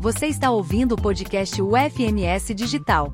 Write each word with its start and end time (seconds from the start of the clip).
Você 0.00 0.28
está 0.28 0.50
ouvindo 0.50 0.92
o 0.92 0.96
podcast 0.96 1.60
UFMS 1.60 2.54
Digital. 2.54 3.12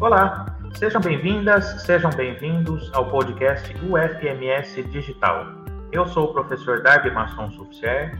Olá, 0.00 0.58
sejam 0.74 1.00
bem-vindas, 1.00 1.82
sejam 1.82 2.10
bem-vindos 2.10 2.90
ao 2.92 3.08
podcast 3.08 3.72
UFMS 3.74 4.82
Digital. 4.90 5.46
Eu 5.92 6.04
sou 6.08 6.24
o 6.24 6.32
professor 6.32 6.82
Darby 6.82 7.12
Masson 7.12 7.52
Sufier, 7.52 8.18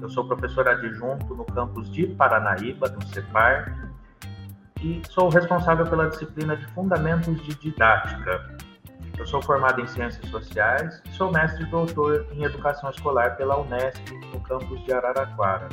eu 0.00 0.08
sou 0.08 0.24
professor 0.24 0.68
adjunto 0.68 1.34
no 1.34 1.44
campus 1.46 1.90
de 1.90 2.06
Paranaíba, 2.06 2.88
no 2.90 3.02
CEPAR, 3.08 3.91
e 4.82 5.00
sou 5.08 5.28
responsável 5.28 5.86
pela 5.86 6.08
disciplina 6.08 6.56
de 6.56 6.66
Fundamentos 6.68 7.40
de 7.42 7.54
Didática. 7.54 8.56
Eu 9.16 9.26
sou 9.26 9.40
formado 9.40 9.80
em 9.80 9.86
Ciências 9.86 10.28
Sociais 10.28 11.00
e 11.06 11.12
sou 11.12 11.30
mestre 11.30 11.62
e 11.62 11.66
doutor 11.66 12.26
em 12.32 12.42
Educação 12.42 12.90
Escolar 12.90 13.36
pela 13.36 13.60
Unesp, 13.60 14.02
no 14.32 14.40
campus 14.40 14.82
de 14.84 14.92
Araraquara. 14.92 15.68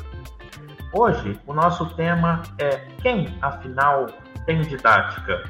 Hoje, 0.93 1.39
o 1.47 1.53
nosso 1.53 1.95
tema 1.95 2.43
é 2.59 2.77
Quem, 3.01 3.35
afinal, 3.41 4.07
tem 4.45 4.61
didática? 4.61 5.43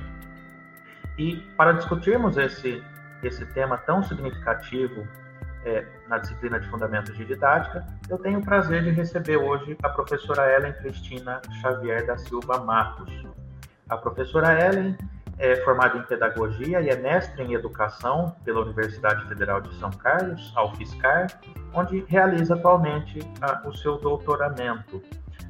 E 1.17 1.37
para 1.57 1.73
discutirmos 1.73 2.37
esse, 2.37 2.81
esse 3.21 3.45
tema 3.47 3.77
tão 3.79 4.01
significativo 4.01 5.05
é, 5.65 5.85
na 6.07 6.17
disciplina 6.17 6.59
de 6.59 6.69
Fundamentos 6.69 7.17
de 7.17 7.25
Didática, 7.25 7.85
eu 8.09 8.17
tenho 8.17 8.39
o 8.39 8.45
prazer 8.45 8.83
de 8.83 8.91
receber 8.91 9.35
hoje 9.35 9.75
a 9.83 9.89
professora 9.89 10.49
Ellen 10.55 10.73
Cristina 10.73 11.41
Xavier 11.61 12.05
da 12.05 12.17
Silva 12.17 12.59
Matos. 12.59 13.11
A 13.89 13.97
professora 13.97 14.63
Ellen 14.63 14.95
é 15.39 15.55
formada 15.57 15.97
em 15.97 16.03
Pedagogia 16.03 16.79
e 16.79 16.89
é 16.89 16.95
mestre 16.95 17.41
em 17.41 17.53
Educação 17.53 18.35
pela 18.45 18.61
Universidade 18.61 19.27
Federal 19.27 19.61
de 19.61 19.73
São 19.79 19.89
Carlos, 19.89 20.53
a 20.55 20.65
UFSCar, 20.65 21.27
onde 21.73 22.05
realiza 22.07 22.53
atualmente 22.53 23.19
a, 23.41 23.67
o 23.67 23.75
seu 23.75 23.97
doutoramento 23.97 25.01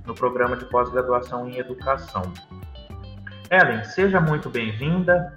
no 0.06 0.16
programa 0.16 0.56
de 0.56 0.64
pós-graduação 0.66 1.50
em 1.50 1.58
Educação. 1.58 2.22
Ellen, 3.52 3.84
seja 3.84 4.22
muito 4.22 4.50
bem-vinda 4.50 5.34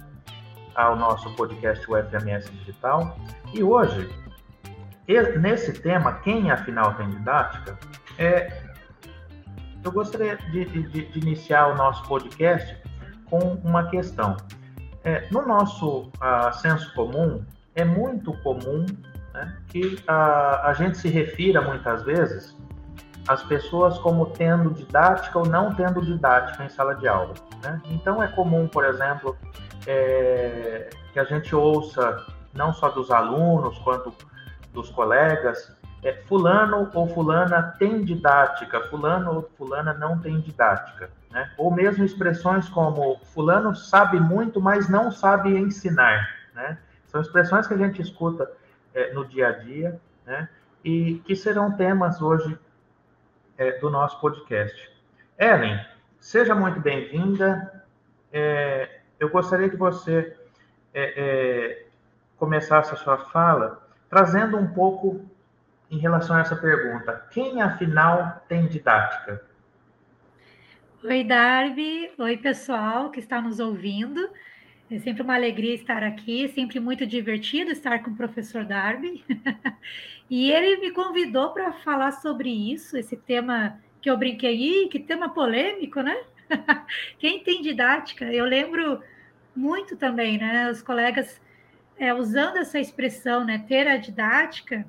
ao 0.73 0.95
nosso 0.95 1.29
podcast 1.35 1.85
UFMS 1.91 2.49
Digital. 2.51 3.17
E 3.53 3.61
hoje, 3.61 4.09
nesse 5.41 5.73
tema, 5.73 6.13
quem 6.19 6.51
afinal 6.51 6.93
tem 6.93 7.09
didática, 7.09 7.77
é, 8.17 8.63
eu 9.83 9.91
gostaria 9.91 10.37
de, 10.37 10.63
de, 10.63 11.05
de 11.05 11.19
iniciar 11.19 11.67
o 11.67 11.75
nosso 11.75 12.07
podcast 12.07 12.81
com 13.33 13.59
uma 13.63 13.89
questão. 13.89 14.37
É, 15.03 15.27
no 15.31 15.43
nosso 15.47 16.01
uh, 16.01 16.53
senso 16.53 16.93
comum, 16.93 17.43
é 17.73 17.83
muito 17.83 18.31
comum 18.43 18.85
né, 19.33 19.57
que 19.69 19.97
a, 20.07 20.69
a 20.69 20.73
gente 20.73 20.99
se 20.99 21.09
refira 21.09 21.59
muitas 21.59 22.03
vezes 22.03 22.55
às 23.27 23.41
pessoas 23.41 23.97
como 23.97 24.27
tendo 24.27 24.69
didática 24.69 25.39
ou 25.39 25.47
não 25.47 25.73
tendo 25.73 25.99
didática 26.05 26.63
em 26.63 26.69
sala 26.69 26.93
de 26.93 27.07
aula. 27.07 27.33
Né? 27.63 27.81
Então 27.89 28.21
é 28.21 28.27
comum, 28.27 28.67
por 28.67 28.85
exemplo, 28.85 29.35
é, 29.87 30.91
que 31.11 31.19
a 31.19 31.23
gente 31.23 31.55
ouça 31.55 32.23
não 32.53 32.71
só 32.71 32.89
dos 32.89 33.09
alunos 33.09 33.79
quanto 33.79 34.13
dos 34.71 34.91
colegas 34.91 35.75
é, 36.03 36.13
fulano 36.27 36.87
ou 36.93 37.07
fulana 37.07 37.73
tem 37.79 38.03
didática, 38.03 38.79
fulano 38.89 39.37
ou 39.37 39.49
fulana 39.57 39.91
não 39.91 40.19
tem 40.19 40.39
didática. 40.39 41.09
Né? 41.33 41.51
Ou 41.57 41.71
mesmo 41.71 42.05
expressões 42.05 42.69
como 42.69 43.17
fulano 43.33 43.75
sabe 43.75 44.19
muito, 44.19 44.61
mas 44.61 44.87
não 44.87 45.11
sabe 45.11 45.57
ensinar. 45.57 46.29
Né? 46.53 46.77
São 47.07 47.19
expressões 47.19 47.65
que 47.65 47.73
a 47.73 47.77
gente 47.77 47.99
escuta 47.99 48.49
é, 48.93 49.11
no 49.13 49.25
dia 49.25 49.47
a 49.47 49.51
dia 49.51 49.99
né? 50.27 50.47
e 50.85 51.15
que 51.25 51.35
serão 51.35 51.71
temas 51.75 52.21
hoje 52.21 52.57
é, 53.57 53.79
do 53.79 53.89
nosso 53.89 54.21
podcast. 54.21 54.91
Ellen, 55.39 55.83
seja 56.19 56.53
muito 56.53 56.79
bem-vinda. 56.79 57.83
É, 58.31 58.99
eu 59.19 59.27
gostaria 59.29 59.69
que 59.69 59.75
você 59.75 60.37
é, 60.93 61.13
é, 61.17 61.85
começasse 62.37 62.93
a 62.93 62.97
sua 62.97 63.17
fala 63.17 63.81
trazendo 64.07 64.55
um 64.55 64.67
pouco 64.67 65.25
em 65.89 65.97
relação 65.97 66.35
a 66.35 66.41
essa 66.41 66.55
pergunta. 66.55 67.25
Quem, 67.31 67.59
afinal, 67.59 68.43
tem 68.47 68.67
didática? 68.67 69.41
Oi, 71.05 71.21
Darby. 71.21 72.11
Oi, 72.17 72.37
pessoal 72.37 73.11
que 73.11 73.19
está 73.19 73.41
nos 73.41 73.59
ouvindo. 73.59 74.29
É 74.89 74.97
sempre 74.99 75.21
uma 75.21 75.35
alegria 75.35 75.73
estar 75.75 76.01
aqui, 76.01 76.47
sempre 76.47 76.79
muito 76.79 77.05
divertido 77.05 77.71
estar 77.71 78.01
com 78.01 78.11
o 78.11 78.15
professor 78.15 78.63
Darby. 78.63 79.21
e 80.29 80.49
ele 80.49 80.77
me 80.77 80.91
convidou 80.91 81.51
para 81.51 81.73
falar 81.73 82.13
sobre 82.13 82.49
isso, 82.49 82.95
esse 82.95 83.17
tema 83.17 83.77
que 84.01 84.09
eu 84.09 84.15
brinquei, 84.15 84.87
que 84.87 84.97
tema 84.97 85.27
polêmico, 85.27 85.99
né? 85.99 86.15
Quem 87.19 87.43
tem 87.43 87.61
didática? 87.61 88.31
Eu 88.31 88.45
lembro 88.45 89.01
muito 89.53 89.97
também, 89.97 90.37
né? 90.37 90.71
Os 90.71 90.81
colegas 90.81 91.41
é, 91.97 92.13
usando 92.13 92.55
essa 92.55 92.79
expressão, 92.79 93.43
né? 93.43 93.65
Ter 93.67 93.89
a 93.89 93.97
didática 93.97 94.87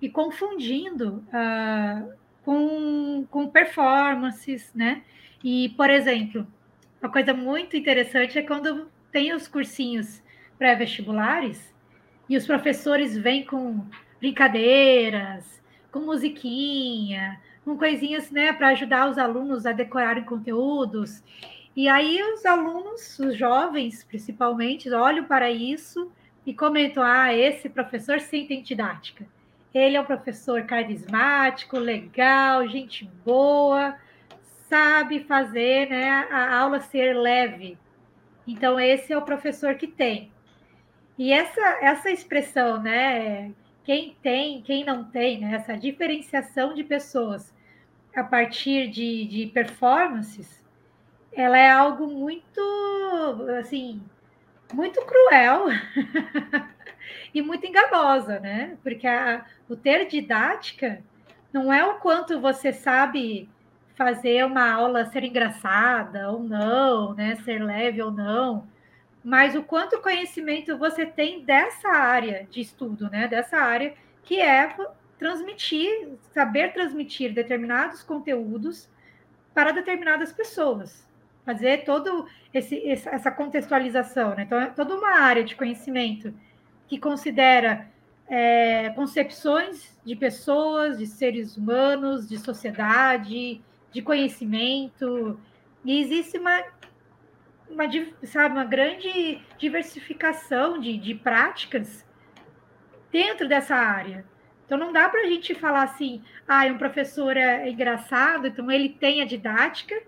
e 0.00 0.08
confundindo 0.08 1.24
uh, 1.26 2.12
com, 2.44 3.26
com 3.28 3.48
performances, 3.48 4.72
né? 4.72 5.02
E, 5.42 5.70
por 5.70 5.90
exemplo, 5.90 6.46
uma 7.00 7.10
coisa 7.10 7.34
muito 7.34 7.76
interessante 7.76 8.38
é 8.38 8.42
quando 8.42 8.90
tem 9.12 9.32
os 9.32 9.46
cursinhos 9.46 10.22
pré-vestibulares 10.58 11.74
e 12.28 12.36
os 12.36 12.46
professores 12.46 13.16
vêm 13.16 13.44
com 13.44 13.84
brincadeiras, 14.18 15.62
com 15.92 16.00
musiquinha, 16.00 17.40
com 17.64 17.76
coisinhas, 17.76 18.30
né, 18.30 18.52
para 18.52 18.68
ajudar 18.68 19.08
os 19.08 19.18
alunos 19.18 19.66
a 19.66 19.72
decorarem 19.72 20.24
conteúdos. 20.24 21.22
E 21.74 21.88
aí 21.88 22.22
os 22.22 22.44
alunos, 22.46 23.18
os 23.18 23.36
jovens 23.36 24.02
principalmente, 24.04 24.90
olham 24.90 25.24
para 25.24 25.50
isso 25.50 26.10
e 26.44 26.54
comentam: 26.54 27.02
ah, 27.02 27.34
esse 27.34 27.68
professor 27.68 28.20
sim 28.20 28.46
tem 28.46 28.62
didática. 28.62 29.26
Ele 29.74 29.96
é 29.96 30.00
um 30.00 30.04
professor 30.04 30.62
carismático, 30.62 31.78
legal, 31.78 32.66
gente 32.66 33.04
boa, 33.24 33.96
sabe 34.68 35.24
fazer 35.24 35.88
né, 35.88 36.08
a 36.30 36.58
aula 36.58 36.80
ser 36.80 37.14
leve. 37.14 37.78
Então, 38.46 38.78
esse 38.78 39.12
é 39.12 39.18
o 39.18 39.22
professor 39.22 39.74
que 39.74 39.86
tem. 39.86 40.30
E 41.18 41.32
essa, 41.32 41.60
essa 41.80 42.10
expressão, 42.10 42.82
né? 42.82 43.52
Quem 43.84 44.16
tem, 44.22 44.62
quem 44.62 44.84
não 44.84 45.04
tem, 45.04 45.40
né, 45.40 45.54
essa 45.54 45.76
diferenciação 45.76 46.74
de 46.74 46.84
pessoas 46.84 47.54
a 48.14 48.24
partir 48.24 48.88
de, 48.88 49.26
de 49.26 49.46
performances, 49.46 50.64
ela 51.32 51.58
é 51.58 51.70
algo 51.70 52.06
muito, 52.06 52.60
assim, 53.58 54.02
muito 54.72 55.00
cruel 55.02 55.66
e 57.32 57.42
muito 57.42 57.66
enganosa, 57.66 58.40
né? 58.40 58.76
Porque 58.82 59.06
a, 59.06 59.44
o 59.68 59.76
ter 59.76 60.06
didática 60.06 61.02
não 61.52 61.72
é 61.72 61.84
o 61.84 61.94
quanto 61.94 62.40
você 62.40 62.72
sabe 62.72 63.48
fazer 63.96 64.44
uma 64.44 64.70
aula 64.72 65.06
ser 65.06 65.24
engraçada 65.24 66.30
ou 66.30 66.40
não, 66.42 67.14
né? 67.14 67.36
Ser 67.36 67.62
leve 67.62 68.02
ou 68.02 68.10
não, 68.10 68.66
mas 69.24 69.54
o 69.54 69.62
quanto 69.62 70.00
conhecimento 70.00 70.76
você 70.78 71.06
tem 71.06 71.44
dessa 71.44 71.88
área 71.88 72.46
de 72.50 72.60
estudo, 72.60 73.10
né? 73.10 73.26
Dessa 73.26 73.56
área 73.58 73.94
que 74.22 74.40
é 74.40 74.76
transmitir, 75.18 76.10
saber 76.32 76.72
transmitir 76.72 77.32
determinados 77.32 78.02
conteúdos 78.02 78.88
para 79.54 79.72
determinadas 79.72 80.32
pessoas 80.32 81.06
fazer 81.46 81.84
todo 81.84 82.26
esse, 82.52 82.90
essa 82.90 83.30
contextualização, 83.30 84.34
né? 84.34 84.42
Então, 84.42 84.60
é 84.60 84.66
toda 84.66 84.96
uma 84.96 85.20
área 85.20 85.44
de 85.44 85.54
conhecimento 85.54 86.34
que 86.88 86.98
considera 86.98 87.88
é, 88.28 88.90
concepções 88.90 89.96
de 90.04 90.16
pessoas, 90.16 90.98
de 90.98 91.06
seres 91.06 91.56
humanos, 91.56 92.28
de 92.28 92.36
sociedade, 92.36 93.62
de 93.96 94.02
conhecimento, 94.02 95.40
e 95.82 96.00
existe 96.02 96.36
uma, 96.36 96.62
uma, 97.70 97.84
sabe, 98.24 98.54
uma 98.54 98.64
grande 98.66 99.40
diversificação 99.56 100.78
de, 100.78 100.98
de 100.98 101.14
práticas 101.14 102.04
dentro 103.10 103.48
dessa 103.48 103.74
área. 103.74 104.26
Então 104.66 104.76
não 104.76 104.92
dá 104.92 105.08
para 105.08 105.22
a 105.22 105.26
gente 105.26 105.54
falar 105.54 105.84
assim, 105.84 106.22
ah, 106.46 106.66
um 106.66 106.76
professor 106.76 107.38
é 107.38 107.70
engraçado, 107.70 108.48
então 108.48 108.70
ele 108.70 108.90
tem 108.90 109.22
a 109.22 109.24
didática, 109.24 109.98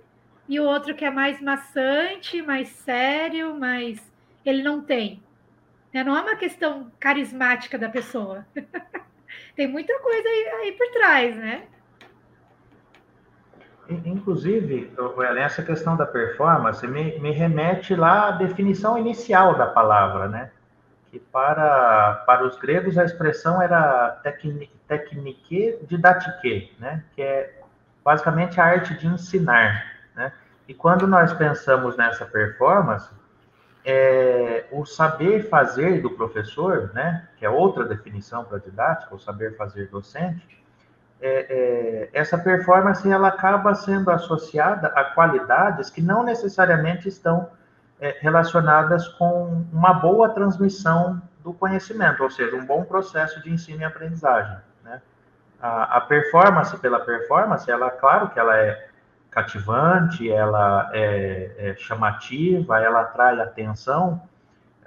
e 0.47 0.61
o 0.61 0.65
outro 0.65 0.95
que 0.95 1.07
é 1.07 1.11
mais 1.11 1.41
maçante, 1.41 2.43
mais 2.43 2.69
sério, 2.69 3.59
mas 3.59 3.99
ele 4.45 4.63
não 4.63 4.83
tem. 4.83 5.23
Né? 5.95 6.05
Não 6.05 6.15
é 6.15 6.21
uma 6.21 6.37
questão 6.37 6.93
carismática 7.01 7.79
da 7.79 7.89
pessoa. 7.89 8.47
tem 9.57 9.67
muita 9.67 9.99
coisa 10.01 10.29
aí, 10.29 10.49
aí, 10.61 10.73
por 10.73 10.91
trás, 10.91 11.35
né? 11.37 11.67
Inclusive, 13.89 14.93
Ellen, 14.99 15.43
essa 15.43 15.63
questão 15.63 15.97
da 15.97 16.05
performance 16.05 16.87
me, 16.87 17.19
me 17.21 17.31
remete 17.31 17.95
lá 17.95 18.29
à 18.29 18.31
definição 18.33 18.99
inicial 18.99 19.57
da 19.57 19.67
palavra, 19.67 20.29
né? 20.29 20.51
que 21.11 21.19
para, 21.19 22.23
para 22.27 22.47
os 22.47 22.59
gregos 22.59 22.99
a 22.99 23.05
expressão 23.05 23.63
era 23.63 24.21
technique 24.87 25.79
didatique, 25.89 26.75
né? 26.79 27.03
que 27.15 27.23
é 27.23 27.61
basicamente 28.05 28.61
a 28.61 28.65
arte 28.65 28.95
de 28.95 29.07
ensinar. 29.07 29.87
Né? 30.15 30.33
E 30.67 30.75
quando 30.75 31.07
nós 31.07 31.33
pensamos 31.33 31.97
nessa 31.97 32.27
performance, 32.27 33.09
é, 33.85 34.67
o 34.71 34.85
saber 34.85 35.49
fazer 35.49 36.03
do 36.03 36.11
professor, 36.11 36.91
né, 36.93 37.27
que 37.39 37.47
é 37.47 37.49
outra 37.49 37.87
definição 37.87 38.45
para 38.45 38.59
didática, 38.59 39.15
o 39.15 39.19
saber 39.19 39.57
fazer 39.57 39.89
docente, 39.89 40.58
é, 41.21 41.47
é, 41.51 42.09
essa 42.13 42.39
performance 42.39 43.09
ela 43.11 43.29
acaba 43.29 43.75
sendo 43.75 44.11
associada 44.11 44.89
a 44.89 45.05
qualidades 45.05 45.91
que 45.91 46.01
não 46.01 46.23
necessariamente 46.23 47.09
estão 47.09 47.51
é, 48.01 48.17
relacionadas 48.21 49.09
com 49.09 49.65
uma 49.73 49.93
boa 49.95 50.29
transmissão 50.29 51.21
do 51.43 51.53
conhecimento, 51.53 52.23
ou 52.23 52.31
seja, 52.31 52.55
um 52.57 52.65
bom 52.65 52.85
processo 52.85 53.43
de 53.43 53.51
ensino 53.51 53.81
e 53.81 53.85
aprendizagem. 53.85 54.57
Né? 54.85 55.01
A, 55.61 55.97
a, 55.97 56.01
performance 56.03 56.77
pela 56.79 57.01
performance, 57.01 57.69
ela, 57.69 57.91
claro 57.91 58.29
que 58.31 58.39
ela 58.39 58.57
é 58.57 58.89
cativante, 59.31 60.31
ela 60.31 60.89
é, 60.93 61.53
é 61.59 61.75
chamativa, 61.77 62.81
ela 62.81 63.01
atrai 63.03 63.41
atenção, 63.41 64.23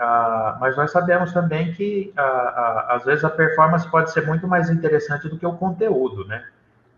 ah, 0.04 0.58
mas 0.60 0.76
nós 0.76 0.92
sabemos 0.92 1.32
também 1.32 1.74
que 1.74 2.12
ah, 2.18 2.24
ah, 2.24 2.96
às 2.96 3.06
vezes 3.06 3.24
a 3.24 3.30
performance 3.30 3.88
pode 3.88 4.12
ser 4.12 4.26
muito 4.26 4.48
mais 4.48 4.68
interessante 4.68 5.30
do 5.30 5.38
que 5.38 5.46
o 5.46 5.54
conteúdo, 5.54 6.26
né? 6.26 6.44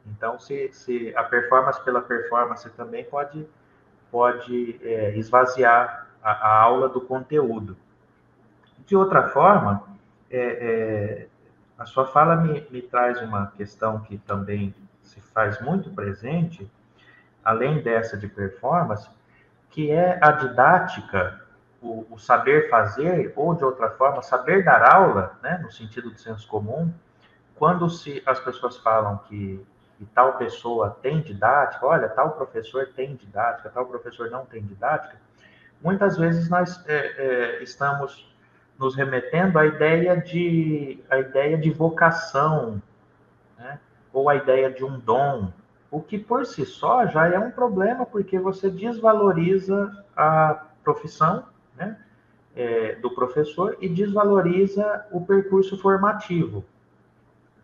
Então, 0.07 0.39
se, 0.39 0.71
se 0.71 1.13
a 1.13 1.23
performance 1.23 1.83
pela 1.83 2.01
performance 2.01 2.69
também 2.71 3.03
pode 3.03 3.45
pode 4.09 4.79
é, 4.83 5.17
esvaziar 5.17 6.07
a, 6.23 6.31
a, 6.31 6.61
aula 6.61 6.87
do 6.87 7.01
conteúdo. 7.01 7.75
De 8.85 8.95
outra 8.95 9.29
forma, 9.29 9.83
é, 10.29 10.37
é, 10.39 11.27
a 11.77 11.85
sua 11.85 12.05
fala 12.05 12.37
me, 12.37 12.65
me 12.69 12.81
traz 12.83 13.19
uma 13.21 13.47
questão 13.57 13.99
que 14.01 14.17
também 14.19 14.73
se 15.01 15.19
faz 15.19 15.59
muito 15.59 15.89
presente, 15.89 16.71
além 17.43 17.81
dessa 17.81 18.15
de 18.15 18.27
performance, 18.27 19.09
que 19.71 19.91
é 19.91 20.19
a 20.21 20.31
didática, 20.31 21.42
o, 21.83 22.07
o, 22.09 22.17
saber 22.17 22.69
fazer, 22.69 23.33
ou 23.35 23.53
de 23.53 23.63
outra 23.63 23.89
forma, 23.91 24.21
saber 24.21 24.63
dar 24.63 24.81
aula, 24.93 25.37
né, 25.43 25.59
no 25.61 25.71
sentido 25.71 26.09
do 26.09 26.17
senso 26.17 26.47
comum, 26.47 26.91
quando 27.55 27.89
se, 27.89 28.23
as 28.25 28.39
pessoas 28.39 28.77
falam 28.77 29.17
que 29.27 29.63
e 29.99 30.05
tal 30.07 30.37
pessoa 30.37 30.97
tem 31.01 31.21
didática, 31.21 31.85
olha, 31.85 32.09
tal 32.09 32.31
professor 32.31 32.87
tem 32.95 33.15
didática, 33.15 33.69
tal 33.69 33.85
professor 33.85 34.29
não 34.29 34.45
tem 34.45 34.61
didática, 34.61 35.17
muitas 35.81 36.17
vezes 36.17 36.49
nós 36.49 36.83
é, 36.87 36.95
é, 36.95 37.63
estamos 37.63 38.33
nos 38.77 38.95
remetendo 38.95 39.59
à 39.59 39.65
ideia 39.65 40.19
de, 40.19 40.99
à 41.09 41.19
ideia 41.19 41.57
de 41.57 41.69
vocação, 41.69 42.81
né? 43.57 43.79
ou 44.11 44.29
à 44.29 44.35
ideia 44.35 44.71
de 44.71 44.83
um 44.83 44.99
dom, 44.99 45.53
o 45.91 46.01
que 46.01 46.17
por 46.17 46.45
si 46.45 46.65
só 46.65 47.05
já 47.05 47.27
é 47.27 47.37
um 47.37 47.51
problema, 47.51 48.05
porque 48.05 48.39
você 48.39 48.69
desvaloriza 48.69 50.03
a 50.17 50.65
profissão 50.83 51.45
né? 51.75 51.97
É, 52.55 52.95
do 52.95 53.09
professor 53.11 53.77
e 53.81 53.89
desvaloriza 53.89 55.05
o 55.11 55.25
percurso 55.25 55.77
formativo. 55.77 56.63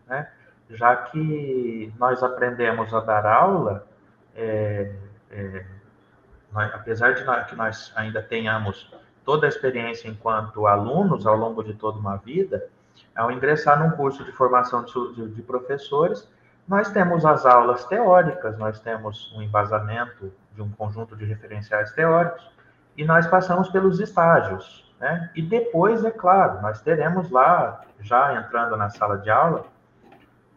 Né? 0.08 0.28
já 0.70 0.96
que 0.96 1.92
nós 1.98 2.22
aprendemos 2.22 2.92
a 2.94 3.00
dar 3.00 3.26
aula, 3.26 3.86
é, 4.34 4.92
é, 5.30 5.64
nós, 6.52 6.74
apesar 6.74 7.14
de 7.14 7.24
nós, 7.24 7.46
que 7.46 7.56
nós 7.56 7.92
ainda 7.96 8.22
tenhamos 8.22 8.92
toda 9.24 9.46
a 9.46 9.48
experiência 9.48 10.08
enquanto 10.08 10.66
alunos 10.66 11.26
ao 11.26 11.36
longo 11.36 11.62
de 11.62 11.74
toda 11.74 11.98
uma 11.98 12.16
vida, 12.16 12.68
ao 13.14 13.30
ingressar 13.30 13.78
num 13.78 13.96
curso 13.96 14.24
de 14.24 14.32
formação 14.32 14.84
de, 14.84 15.14
de, 15.14 15.28
de 15.28 15.42
professores, 15.42 16.28
nós 16.66 16.90
temos 16.90 17.24
as 17.24 17.44
aulas 17.44 17.84
teóricas, 17.86 18.56
nós 18.56 18.78
temos 18.80 19.32
um 19.34 19.42
embasamento 19.42 20.32
de 20.54 20.62
um 20.62 20.70
conjunto 20.70 21.16
de 21.16 21.24
referenciais 21.24 21.90
teóricos, 21.92 22.48
e 23.00 23.04
nós 23.04 23.26
passamos 23.26 23.70
pelos 23.70 23.98
estágios, 23.98 24.84
né? 25.00 25.30
E 25.34 25.40
depois, 25.40 26.04
é 26.04 26.10
claro, 26.10 26.60
nós 26.60 26.82
teremos 26.82 27.30
lá, 27.30 27.80
já 28.02 28.34
entrando 28.34 28.76
na 28.76 28.90
sala 28.90 29.16
de 29.16 29.30
aula, 29.30 29.64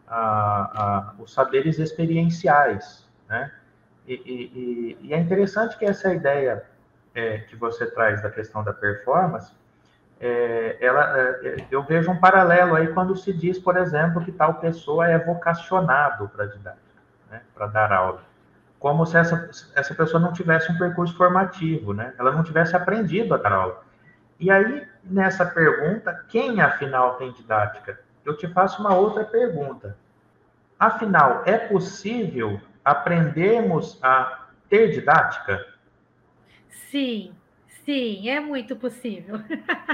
a, 0.06 0.18
a, 0.18 1.14
os 1.18 1.32
saberes 1.32 1.78
experienciais, 1.78 3.08
né? 3.26 3.50
E, 4.06 4.12
e, 4.12 4.98
e, 5.08 5.14
é 5.14 5.18
interessante 5.18 5.78
que 5.78 5.86
essa 5.86 6.12
ideia 6.12 6.62
é, 7.14 7.38
que 7.38 7.56
você 7.56 7.86
traz 7.86 8.22
da 8.22 8.30
questão 8.30 8.62
da 8.62 8.74
performance, 8.74 9.50
é, 10.20 10.76
ela, 10.82 11.18
é, 11.18 11.66
eu 11.70 11.82
vejo 11.82 12.10
um 12.10 12.20
paralelo 12.20 12.76
aí 12.76 12.88
quando 12.88 13.16
se 13.16 13.32
diz, 13.32 13.58
por 13.58 13.78
exemplo, 13.78 14.22
que 14.22 14.30
tal 14.30 14.56
pessoa 14.56 15.08
é 15.08 15.18
vocacionado 15.18 16.28
para 16.28 16.44
didática, 16.44 17.00
né? 17.30 17.40
para 17.54 17.68
dar 17.68 17.90
aula. 17.90 18.20
Como 18.84 19.06
se 19.06 19.16
essa, 19.16 19.48
essa 19.74 19.94
pessoa 19.94 20.20
não 20.20 20.34
tivesse 20.34 20.70
um 20.70 20.76
percurso 20.76 21.16
formativo, 21.16 21.94
né? 21.94 22.12
ela 22.18 22.30
não 22.32 22.44
tivesse 22.44 22.76
aprendido 22.76 23.34
a 23.34 23.50
aula. 23.50 23.82
E 24.38 24.50
aí, 24.50 24.86
nessa 25.02 25.46
pergunta, 25.46 26.22
quem 26.28 26.60
afinal 26.60 27.14
tem 27.14 27.32
didática? 27.32 27.98
eu 28.26 28.36
te 28.36 28.46
faço 28.48 28.82
uma 28.82 28.94
outra 28.94 29.24
pergunta. 29.24 29.96
Afinal, 30.78 31.42
é 31.46 31.56
possível 31.56 32.60
aprendermos 32.84 33.98
a 34.02 34.48
ter 34.68 34.90
didática? 34.90 35.66
Sim, 36.68 37.32
sim, 37.86 38.28
é 38.28 38.38
muito 38.38 38.76
possível. 38.76 39.40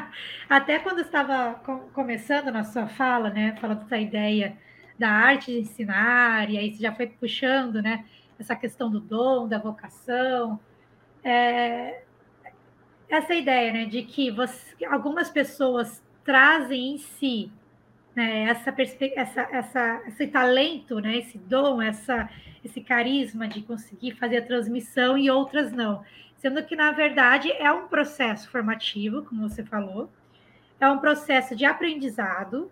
Até 0.50 0.81
quando 0.81 1.02
estava 1.02 1.54
começando 1.92 2.50
na 2.50 2.64
sua 2.64 2.88
fala, 2.88 3.31
né, 3.31 3.56
falando 3.60 3.84
dessa 3.84 3.98
ideia 3.98 4.56
da 4.98 5.10
arte 5.10 5.52
de 5.52 5.60
ensinar, 5.60 6.50
e 6.50 6.58
aí 6.58 6.75
você 6.75 6.82
já 6.82 6.92
foi 6.92 7.06
puxando, 7.06 7.81
né, 7.81 8.04
essa 8.42 8.56
questão 8.56 8.90
do 8.90 9.00
dom, 9.00 9.46
da 9.46 9.58
vocação, 9.58 10.58
é, 11.22 12.02
essa 13.08 13.34
ideia, 13.34 13.72
né, 13.72 13.84
de 13.87 14.02
que 14.02 14.31
você, 14.31 14.84
algumas 14.84 15.28
pessoas 15.28 16.02
trazem 16.25 16.94
em 16.94 16.98
si 16.98 17.52
né, 18.14 18.42
essa, 18.44 18.75
essa, 19.14 19.40
essa, 19.40 20.02
esse 20.06 20.26
talento, 20.26 21.00
né, 21.00 21.19
esse 21.19 21.38
dom, 21.38 21.81
essa, 21.81 22.28
esse 22.64 22.81
carisma 22.81 23.46
de 23.48 23.62
conseguir 23.62 24.12
fazer 24.12 24.38
a 24.38 24.46
transmissão 24.46 25.16
e 25.16 25.31
outras 25.31 25.72
não. 25.72 26.04
Sendo 26.37 26.62
que, 26.64 26.75
na 26.75 26.90
verdade, 26.90 27.52
é 27.52 27.70
um 27.70 27.87
processo 27.88 28.50
formativo, 28.50 29.23
como 29.25 29.49
você 29.49 29.62
falou, 29.62 30.11
é 30.80 30.88
um 30.90 30.99
processo 30.99 31.54
de 31.54 31.64
aprendizado 31.64 32.70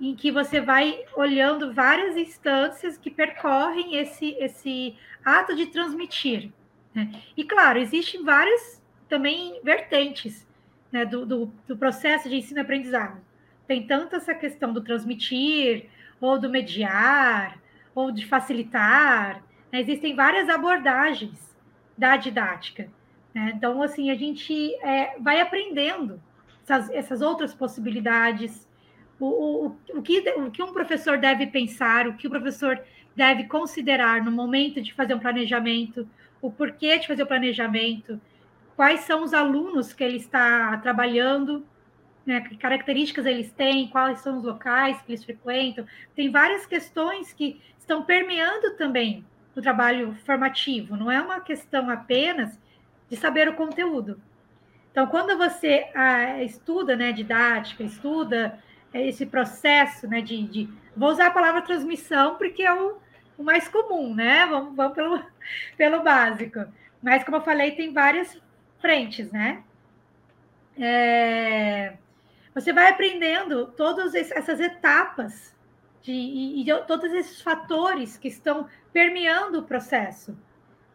em 0.00 0.14
que 0.14 0.30
você 0.30 0.60
vai 0.60 1.04
olhando 1.16 1.72
várias 1.72 2.16
instâncias 2.16 2.96
que 2.96 3.10
percorrem 3.10 3.96
esse, 3.96 4.36
esse 4.38 4.96
ato 5.24 5.56
de 5.56 5.66
transmitir. 5.66 6.50
Né? 6.94 7.10
E, 7.36 7.44
claro, 7.44 7.78
existem 7.78 8.24
várias 8.24 8.82
também 9.08 9.60
vertentes 9.64 10.46
né, 10.92 11.04
do, 11.04 11.26
do, 11.26 11.52
do 11.66 11.76
processo 11.76 12.28
de 12.28 12.36
ensino-aprendizado 12.36 13.20
tem 13.68 13.86
tanto 13.86 14.16
essa 14.16 14.34
questão 14.34 14.72
do 14.72 14.80
transmitir, 14.80 15.90
ou 16.18 16.40
do 16.40 16.48
mediar, 16.48 17.60
ou 17.94 18.10
de 18.10 18.26
facilitar. 18.26 19.44
Né? 19.70 19.80
Existem 19.82 20.16
várias 20.16 20.48
abordagens 20.48 21.54
da 21.96 22.16
didática. 22.16 22.90
Né? 23.34 23.52
Então, 23.54 23.82
assim, 23.82 24.10
a 24.10 24.14
gente 24.14 24.74
é, 24.82 25.16
vai 25.20 25.40
aprendendo 25.40 26.20
essas, 26.64 26.90
essas 26.90 27.20
outras 27.20 27.54
possibilidades, 27.54 28.66
o, 29.20 29.72
o, 29.94 30.02
que, 30.02 30.20
o 30.30 30.50
que 30.50 30.62
um 30.62 30.72
professor 30.72 31.18
deve 31.18 31.46
pensar, 31.46 32.06
o 32.06 32.14
que 32.14 32.26
o 32.26 32.30
professor 32.30 32.80
deve 33.16 33.44
considerar 33.44 34.22
no 34.22 34.30
momento 34.30 34.80
de 34.80 34.94
fazer 34.94 35.14
um 35.14 35.18
planejamento, 35.18 36.08
o 36.40 36.50
porquê 36.50 36.98
de 36.98 37.06
fazer 37.08 37.24
o 37.24 37.26
planejamento, 37.26 38.20
quais 38.76 39.00
são 39.00 39.24
os 39.24 39.34
alunos 39.34 39.92
que 39.92 40.04
ele 40.04 40.18
está 40.18 40.76
trabalhando, 40.78 41.66
né, 42.24 42.40
que 42.42 42.56
características 42.56 43.26
eles 43.26 43.50
têm, 43.50 43.88
quais 43.88 44.20
são 44.20 44.38
os 44.38 44.44
locais 44.44 45.00
que 45.02 45.10
eles 45.10 45.24
frequentam. 45.24 45.84
Tem 46.14 46.30
várias 46.30 46.64
questões 46.64 47.32
que 47.32 47.60
estão 47.76 48.02
permeando 48.02 48.76
também 48.76 49.24
o 49.56 49.62
trabalho 49.62 50.14
formativo, 50.24 50.96
não 50.96 51.10
é 51.10 51.20
uma 51.20 51.40
questão 51.40 51.90
apenas 51.90 52.56
de 53.10 53.16
saber 53.16 53.48
o 53.48 53.54
conteúdo. 53.54 54.20
Então, 54.92 55.06
quando 55.06 55.36
você 55.36 55.90
ah, 55.94 56.42
estuda 56.42 56.94
né, 56.94 57.12
didática, 57.12 57.82
estuda 57.82 58.62
esse 58.92 59.26
processo 59.26 60.06
né, 60.06 60.20
de, 60.20 60.46
de, 60.46 60.68
Vou 60.96 61.10
usar 61.10 61.26
a 61.26 61.30
palavra 61.30 61.62
transmissão 61.62 62.36
porque 62.36 62.62
é 62.62 62.72
o, 62.72 62.98
o 63.36 63.42
mais 63.42 63.68
comum, 63.68 64.14
né? 64.14 64.46
Vamos, 64.46 64.74
vamos 64.74 64.94
pelo, 64.94 65.22
pelo 65.76 66.02
básico. 66.02 66.64
Mas, 67.02 67.22
como 67.24 67.36
eu 67.36 67.42
falei, 67.42 67.72
tem 67.72 67.92
várias 67.92 68.40
frentes, 68.80 69.30
né? 69.30 69.62
É, 70.76 71.94
você 72.54 72.72
vai 72.72 72.88
aprendendo 72.88 73.66
todas 73.76 74.14
essas 74.14 74.60
etapas 74.60 75.54
de, 76.02 76.12
e, 76.12 76.62
e 76.62 76.82
todos 76.86 77.12
esses 77.12 77.40
fatores 77.42 78.16
que 78.16 78.28
estão 78.28 78.68
permeando 78.92 79.60
o 79.60 79.64
processo. 79.64 80.36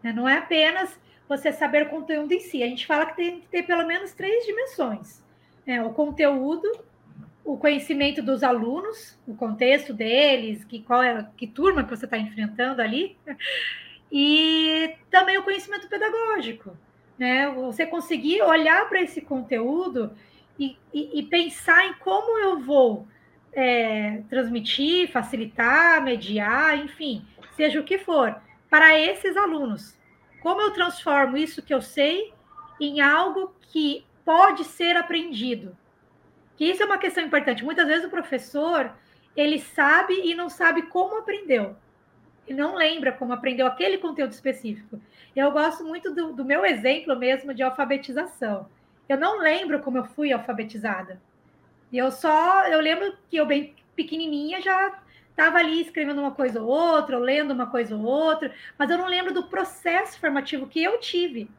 Né? 0.02 0.12
Não 0.12 0.28
é 0.28 0.38
apenas 0.38 1.00
você 1.28 1.52
saber 1.52 1.84
o 1.88 1.90
conteúdo 1.90 2.34
em 2.34 2.40
si. 2.40 2.64
A 2.64 2.68
gente 2.68 2.86
fala 2.86 3.06
que 3.06 3.16
tem 3.16 3.40
que 3.40 3.48
ter 3.48 3.64
pelo 3.64 3.86
menos 3.86 4.14
três 4.14 4.46
dimensões: 4.46 5.24
é, 5.66 5.82
o 5.82 5.94
conteúdo, 5.94 6.70
o 7.46 7.58
conhecimento 7.58 8.22
dos 8.22 8.42
alunos, 8.42 9.20
o 9.28 9.36
contexto 9.36 9.94
deles, 9.94 10.64
que 10.64 10.82
qual 10.82 11.04
é 11.04 11.28
que 11.36 11.46
turma 11.46 11.84
que 11.84 11.90
você 11.90 12.06
está 12.06 12.18
enfrentando 12.18 12.82
ali, 12.82 13.18
e 14.12 14.96
também 15.10 15.38
o 15.38 15.44
conhecimento 15.44 15.88
pedagógico, 15.88 16.78
né? 17.18 17.50
Você 17.50 17.86
conseguir 17.86 18.42
olhar 18.42 18.88
para 18.88 19.02
esse 19.02 19.22
conteúdo 19.22 20.12
e, 20.58 20.78
e, 20.94 21.20
e, 21.20 21.24
pensar 21.24 21.86
em 21.86 21.94
como 21.96 22.38
eu 22.38 22.60
vou 22.60 23.08
é, 23.52 24.22
transmitir, 24.30 25.12
facilitar, 25.12 26.04
mediar, 26.04 26.78
enfim, 26.78 27.26
seja 27.56 27.80
o 27.80 27.84
que 27.84 27.98
for, 27.98 28.36
para 28.70 28.98
esses 29.00 29.36
alunos. 29.36 29.98
Como 30.42 30.62
eu 30.62 30.72
transformo 30.72 31.38
isso 31.38 31.62
que 31.62 31.74
eu 31.74 31.82
sei 31.82 32.34
em 32.80 33.02
algo 33.02 33.54
que 33.72 34.06
pode 34.24 34.64
ser 34.64 34.96
aprendido? 34.96 35.76
Que 36.56 36.66
isso 36.66 36.84
é 36.84 36.86
uma 36.86 36.98
questão 36.98 37.24
importante. 37.24 37.64
Muitas 37.64 37.88
vezes 37.88 38.06
o 38.06 38.10
professor 38.10 38.92
ele 39.36 39.60
sabe 39.60 40.14
e 40.24 40.36
não 40.36 40.50
sabe 40.50 40.84
como 40.84 41.18
aprendeu. 41.18 41.76
E 42.48 42.54
não 42.54 42.76
lembra 42.76 43.12
como 43.12 43.34
aprendeu 43.34 43.66
aquele 43.66 43.98
conteúdo 43.98 44.32
específico. 44.32 45.02
Eu 45.36 45.52
gosto 45.52 45.84
muito 45.84 46.14
do, 46.14 46.34
do 46.34 46.46
meu 46.46 46.66
exemplo 46.66 47.16
mesmo 47.16 47.54
de 47.54 47.64
alfabetização. 47.64 48.68
Eu 49.08 49.18
não 49.18 49.40
lembro 49.40 49.80
como 49.80 49.98
eu 49.98 50.06
fui 50.06 50.32
alfabetizada. 50.32 51.22
Eu 51.92 52.12
só, 52.12 52.68
eu 52.68 52.80
lembro 52.80 53.16
que 53.30 53.38
eu 53.38 53.46
bem 53.46 53.76
pequenininha 53.96 54.62
já 54.62 55.00
estava 55.30 55.58
ali 55.58 55.82
escrevendo 55.82 56.22
uma 56.22 56.32
coisa 56.32 56.62
ou 56.62 56.68
outra, 56.68 57.18
ou 57.18 57.24
lendo 57.24 57.52
uma 57.52 57.68
coisa 57.68 57.96
ou 57.96 58.04
outra, 58.04 58.54
mas 58.78 58.90
eu 58.90 58.98
não 58.98 59.08
lembro 59.08 59.34
do 59.34 59.44
processo 59.44 60.20
formativo 60.20 60.68
que 60.68 60.82
eu 60.82 61.00
tive. 61.00 61.50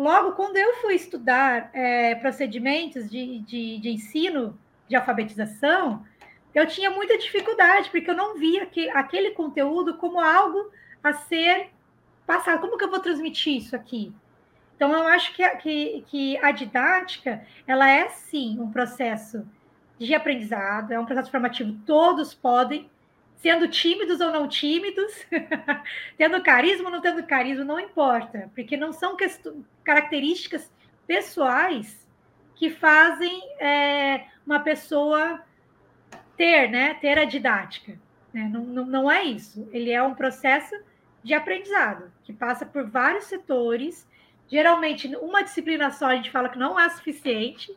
Logo, 0.00 0.32
quando 0.32 0.56
eu 0.56 0.76
fui 0.76 0.94
estudar 0.94 1.68
é, 1.74 2.14
procedimentos 2.14 3.10
de, 3.10 3.40
de, 3.40 3.78
de, 3.80 3.90
ensino, 3.90 4.58
de 4.88 4.96
alfabetização, 4.96 6.06
eu 6.54 6.66
tinha 6.66 6.90
muita 6.90 7.18
dificuldade, 7.18 7.90
porque 7.90 8.10
eu 8.10 8.16
não 8.16 8.38
via 8.38 8.64
que, 8.64 8.88
aquele 8.88 9.32
conteúdo 9.32 9.98
como 9.98 10.18
algo 10.18 10.70
a 11.04 11.12
ser 11.12 11.68
passado. 12.26 12.62
Como 12.62 12.78
que 12.78 12.84
eu 12.84 12.90
vou 12.90 13.00
transmitir 13.00 13.58
isso 13.58 13.76
aqui? 13.76 14.10
Então, 14.74 14.90
eu 14.90 15.06
acho 15.06 15.34
que, 15.34 15.46
que, 15.56 16.04
que 16.06 16.38
a 16.38 16.50
didática, 16.50 17.46
ela 17.66 17.86
é, 17.86 18.08
sim, 18.08 18.58
um 18.58 18.72
processo 18.72 19.46
de 19.98 20.14
aprendizado, 20.14 20.92
é 20.92 20.98
um 20.98 21.04
processo 21.04 21.30
formativo, 21.30 21.76
todos 21.84 22.32
podem, 22.32 22.88
sendo 23.40 23.68
tímidos 23.68 24.20
ou 24.20 24.30
não 24.30 24.46
tímidos, 24.46 25.12
tendo 26.16 26.42
carisma 26.42 26.86
ou 26.86 26.90
não 26.90 27.00
tendo 27.00 27.22
carisma, 27.24 27.64
não 27.64 27.80
importa, 27.80 28.50
porque 28.54 28.76
não 28.76 28.92
são 28.92 29.16
características 29.82 30.70
pessoais 31.06 32.06
que 32.54 32.70
fazem 32.70 33.42
é, 33.58 34.26
uma 34.46 34.60
pessoa 34.60 35.42
ter, 36.36 36.68
né, 36.70 36.94
ter 36.94 37.18
a 37.18 37.24
didática. 37.24 37.98
Né? 38.32 38.48
Não, 38.52 38.62
não, 38.62 38.86
não 38.86 39.10
é 39.10 39.24
isso. 39.24 39.68
Ele 39.72 39.90
é 39.90 40.02
um 40.02 40.14
processo 40.14 40.74
de 41.22 41.34
aprendizado 41.34 42.12
que 42.22 42.32
passa 42.32 42.64
por 42.64 42.88
vários 42.88 43.24
setores 43.24 44.06
Geralmente, 44.50 45.06
uma 45.16 45.42
disciplina 45.42 45.90
só 45.92 46.06
a 46.06 46.16
gente 46.16 46.30
fala 46.30 46.48
que 46.48 46.58
não 46.58 46.78
é 46.78 46.88
suficiente, 46.88 47.72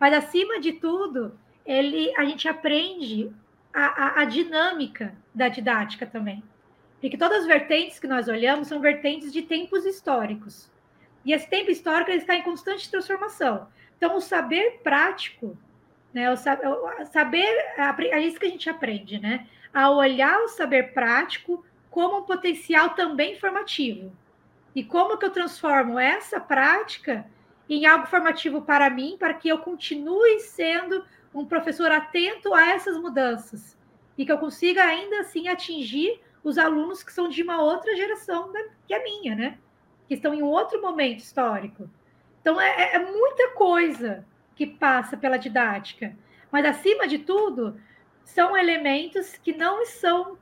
mas 0.00 0.14
acima 0.14 0.58
de 0.58 0.72
tudo, 0.72 1.38
ele, 1.66 2.14
a 2.16 2.24
gente 2.24 2.48
aprende 2.48 3.30
a, 3.78 3.86
a, 3.86 4.20
a 4.22 4.24
dinâmica 4.24 5.14
da 5.32 5.48
didática 5.48 6.04
também. 6.04 6.42
Porque 7.00 7.16
todas 7.16 7.42
as 7.42 7.46
vertentes 7.46 8.00
que 8.00 8.08
nós 8.08 8.26
olhamos 8.26 8.66
são 8.66 8.80
vertentes 8.80 9.32
de 9.32 9.42
tempos 9.42 9.86
históricos. 9.86 10.68
E 11.24 11.32
esse 11.32 11.48
tempo 11.48 11.70
histórico 11.70 12.10
está 12.10 12.34
em 12.34 12.42
constante 12.42 12.90
transformação. 12.90 13.68
Então, 13.96 14.16
o 14.16 14.20
saber 14.20 14.80
prático, 14.82 15.56
né, 16.12 16.28
o 16.32 16.36
saber, 16.36 17.46
é 18.10 18.20
isso 18.20 18.40
que 18.40 18.46
a 18.46 18.50
gente 18.50 18.68
aprende, 18.68 19.20
né? 19.20 19.46
A 19.72 19.90
olhar 19.90 20.40
o 20.40 20.48
saber 20.48 20.92
prático 20.92 21.64
como 21.88 22.18
um 22.18 22.22
potencial 22.22 22.90
também 22.90 23.38
formativo. 23.38 24.12
E 24.74 24.82
como 24.82 25.16
que 25.18 25.24
eu 25.24 25.30
transformo 25.30 25.98
essa 25.98 26.40
prática 26.40 27.26
em 27.68 27.86
algo 27.86 28.06
formativo 28.06 28.62
para 28.62 28.90
mim, 28.90 29.16
para 29.18 29.34
que 29.34 29.48
eu 29.48 29.58
continue 29.58 30.40
sendo 30.40 31.04
um 31.34 31.44
professor 31.44 31.90
atento 31.90 32.54
a 32.54 32.70
essas 32.70 32.96
mudanças 32.96 33.76
e 34.16 34.24
que 34.24 34.32
eu 34.32 34.38
consiga 34.38 34.84
ainda 34.84 35.20
assim 35.20 35.48
atingir 35.48 36.20
os 36.42 36.58
alunos 36.58 37.02
que 37.02 37.12
são 37.12 37.28
de 37.28 37.42
uma 37.42 37.62
outra 37.62 37.94
geração 37.96 38.52
que 38.86 38.94
a 38.94 39.02
minha, 39.02 39.34
né? 39.34 39.58
Que 40.08 40.14
estão 40.14 40.34
em 40.34 40.42
um 40.42 40.46
outro 40.46 40.80
momento 40.80 41.20
histórico. 41.20 41.88
Então 42.40 42.60
é, 42.60 42.68
é, 42.68 42.96
é 42.96 42.98
muita 42.98 43.50
coisa 43.50 44.26
que 44.56 44.66
passa 44.66 45.16
pela 45.16 45.36
didática, 45.36 46.16
mas 46.50 46.64
acima 46.64 47.06
de 47.06 47.18
tudo 47.18 47.80
são 48.24 48.56
elementos 48.56 49.36
que 49.36 49.56
não 49.56 49.86
são 49.86 50.36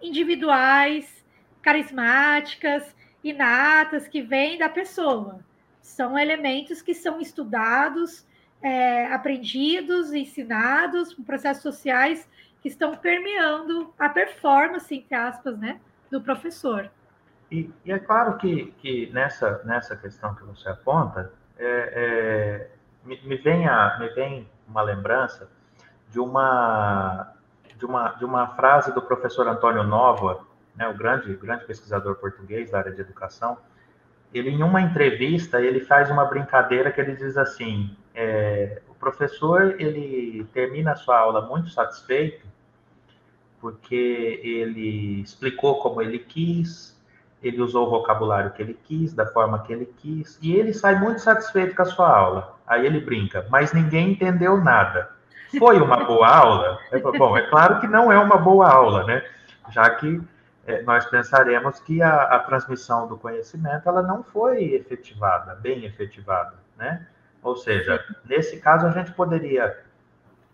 individuais, 0.00 1.24
carismáticas, 1.60 2.94
inatas 3.22 4.08
que 4.08 4.22
vêm 4.22 4.58
da 4.58 4.68
pessoa. 4.68 5.44
São 5.80 6.18
elementos 6.18 6.82
que 6.82 6.94
são 6.94 7.20
estudados, 7.20 8.26
é, 8.62 9.12
aprendidos, 9.12 10.12
ensinados, 10.12 11.14
processos 11.14 11.62
sociais 11.62 12.28
que 12.60 12.68
estão 12.68 12.94
permeando 12.94 13.92
a 13.98 14.08
performance, 14.08 14.94
entre 14.94 15.14
aspas, 15.14 15.58
né, 15.58 15.80
do 16.10 16.20
professor. 16.20 16.88
E, 17.50 17.68
e 17.84 17.92
é 17.92 17.98
claro 17.98 18.36
que, 18.38 18.72
que 18.78 19.10
nessa, 19.12 19.60
nessa 19.64 19.96
questão 19.96 20.34
que 20.34 20.44
você 20.44 20.68
aponta, 20.68 21.32
é, 21.58 21.92
é, 21.94 22.70
me, 23.04 23.20
me, 23.22 23.36
vem 23.36 23.66
a, 23.68 23.98
me 23.98 24.08
vem 24.10 24.48
uma 24.66 24.82
lembrança 24.82 25.50
de 26.08 26.20
uma, 26.20 27.34
de 27.76 27.84
uma, 27.84 28.08
de 28.12 28.24
uma 28.24 28.54
frase 28.54 28.94
do 28.94 29.02
professor 29.02 29.48
Antônio 29.48 29.82
Nova, 29.82 30.46
né, 30.76 30.88
o 30.88 30.94
grande, 30.96 31.34
grande 31.34 31.64
pesquisador 31.66 32.14
português 32.16 32.70
da 32.70 32.78
área 32.78 32.92
de 32.92 33.00
educação, 33.00 33.58
ele 34.32 34.50
em 34.50 34.62
uma 34.62 34.80
entrevista 34.80 35.60
ele 35.60 35.80
faz 35.80 36.10
uma 36.10 36.24
brincadeira 36.24 36.90
que 36.90 37.00
ele 37.00 37.14
diz 37.14 37.36
assim: 37.36 37.94
é, 38.14 38.80
o 38.88 38.94
professor 38.94 39.80
ele 39.80 40.44
termina 40.52 40.92
a 40.92 40.96
sua 40.96 41.18
aula 41.18 41.42
muito 41.42 41.70
satisfeito 41.70 42.46
porque 43.60 44.40
ele 44.42 45.20
explicou 45.20 45.78
como 45.80 46.02
ele 46.02 46.18
quis, 46.18 47.00
ele 47.40 47.62
usou 47.62 47.86
o 47.86 47.90
vocabulário 47.90 48.50
que 48.50 48.60
ele 48.60 48.76
quis, 48.84 49.14
da 49.14 49.24
forma 49.24 49.62
que 49.62 49.72
ele 49.72 49.86
quis, 49.98 50.36
e 50.42 50.52
ele 50.52 50.74
sai 50.74 50.98
muito 50.98 51.20
satisfeito 51.20 51.76
com 51.76 51.82
a 51.82 51.86
sua 51.86 52.08
aula. 52.08 52.56
Aí 52.66 52.84
ele 52.84 53.00
brinca, 53.00 53.46
mas 53.50 53.72
ninguém 53.72 54.10
entendeu 54.10 54.56
nada. 54.56 55.10
Foi 55.58 55.80
uma 55.80 56.04
boa 56.04 56.26
aula? 56.28 56.78
Bom, 57.16 57.36
é 57.36 57.42
claro 57.42 57.80
que 57.80 57.86
não 57.86 58.10
é 58.10 58.18
uma 58.18 58.36
boa 58.36 58.68
aula, 58.68 59.04
né? 59.04 59.22
Já 59.70 59.90
que 59.90 60.20
é, 60.66 60.82
nós 60.82 61.06
pensaremos 61.06 61.78
que 61.80 62.02
a, 62.02 62.22
a, 62.22 62.38
transmissão 62.40 63.06
do 63.06 63.16
conhecimento 63.16 63.88
ela 63.88 64.02
não 64.02 64.22
foi 64.22 64.74
efetivada, 64.74 65.54
bem 65.56 65.84
efetivada, 65.84 66.54
né? 66.76 67.06
Ou 67.42 67.56
seja, 67.56 68.04
nesse 68.24 68.58
caso 68.60 68.86
a 68.86 68.90
gente 68.90 69.12
poderia, 69.12 69.76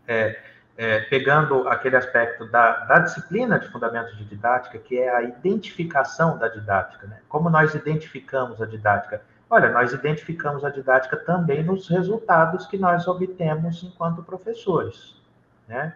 é, 0.06 0.38
é, 0.76 1.00
pegando 1.00 1.68
aquele 1.68 1.96
aspecto 1.96 2.46
da, 2.46 2.84
da, 2.86 3.00
disciplina 3.00 3.58
de 3.58 3.68
fundamentos 3.68 4.16
de 4.16 4.24
didática, 4.24 4.78
que 4.78 4.98
é 4.98 5.14
a 5.14 5.22
identificação 5.22 6.38
da 6.38 6.48
didática, 6.48 7.06
né? 7.06 7.18
Como 7.28 7.50
nós 7.50 7.74
identificamos 7.74 8.62
a 8.62 8.66
didática? 8.66 9.20
Olha, 9.50 9.70
nós 9.70 9.92
identificamos 9.92 10.64
a 10.64 10.70
didática 10.70 11.16
também 11.16 11.62
nos 11.62 11.88
resultados 11.88 12.66
que 12.66 12.78
nós 12.78 13.06
obtemos 13.06 13.82
enquanto 13.82 14.22
professores, 14.22 15.20
né? 15.66 15.94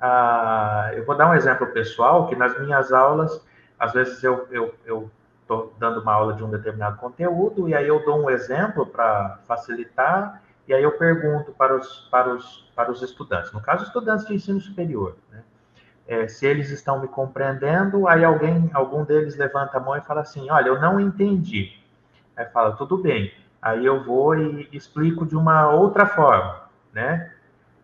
Ah, 0.00 0.90
eu 0.94 1.04
vou 1.04 1.16
dar 1.16 1.30
um 1.30 1.34
exemplo 1.34 1.66
pessoal, 1.68 2.28
que 2.28 2.36
nas 2.36 2.58
minhas 2.60 2.92
aulas, 2.92 3.44
às 3.78 3.92
vezes 3.92 4.22
eu 4.22 4.44
estou 4.44 4.74
eu, 4.84 5.10
dando 5.78 6.00
uma 6.00 6.12
aula 6.12 6.34
de 6.34 6.44
um 6.44 6.50
determinado 6.50 6.98
conteúdo, 6.98 7.68
e 7.68 7.74
aí 7.74 7.88
eu 7.88 8.04
dou 8.04 8.22
um 8.22 8.30
exemplo 8.30 8.86
para 8.86 9.38
facilitar, 9.46 10.42
e 10.66 10.74
aí 10.74 10.82
eu 10.82 10.92
pergunto 10.92 11.52
para 11.52 11.76
os, 11.76 12.08
para, 12.10 12.34
os, 12.34 12.70
para 12.76 12.90
os 12.90 13.02
estudantes, 13.02 13.52
no 13.52 13.60
caso, 13.60 13.84
estudantes 13.84 14.26
de 14.26 14.34
ensino 14.34 14.60
superior, 14.60 15.16
né? 15.30 15.42
É, 16.06 16.26
se 16.26 16.46
eles 16.46 16.70
estão 16.70 17.00
me 17.00 17.06
compreendendo, 17.06 18.08
aí 18.08 18.24
alguém, 18.24 18.70
algum 18.72 19.04
deles 19.04 19.36
levanta 19.36 19.76
a 19.76 19.80
mão 19.80 19.94
e 19.94 20.00
fala 20.00 20.22
assim, 20.22 20.50
olha, 20.50 20.68
eu 20.68 20.80
não 20.80 20.98
entendi. 20.98 21.78
Aí 22.34 22.46
fala, 22.46 22.72
tudo 22.76 22.96
bem. 22.96 23.30
Aí 23.60 23.84
eu 23.84 24.02
vou 24.02 24.34
e 24.34 24.66
explico 24.72 25.26
de 25.26 25.36
uma 25.36 25.68
outra 25.70 26.06
forma, 26.06 26.62
né? 26.94 27.30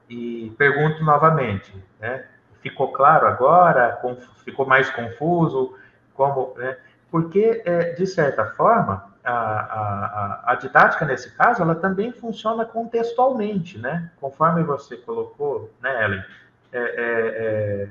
e 0.09 0.53
pergunto 0.59 1.03
novamente, 1.03 1.73
né? 2.01 2.27
Ficou 2.61 2.93
claro 2.93 3.27
agora? 3.27 4.01
Ficou 4.45 4.67
mais 4.67 4.91
confuso? 4.91 5.77
Como, 6.15 6.55
né? 6.57 6.77
Porque, 7.15 7.63
é, 7.65 7.93
de 7.93 8.09
certa 8.09 8.45
forma, 8.45 9.15
a, 9.23 9.33
a, 9.33 10.43
a, 10.51 10.55
didática, 10.57 11.05
nesse 11.05 11.31
caso, 11.37 11.63
ela 11.63 11.77
também 11.77 12.11
funciona 12.11 12.65
contextualmente, 12.65 13.79
né? 13.79 14.11
Conforme 14.21 14.65
você 14.65 14.97
colocou, 14.97 15.73
né, 15.81 16.05
Ellen? 16.05 16.25
É, 16.73 16.81
é, 16.81 16.89
é, 16.89 17.89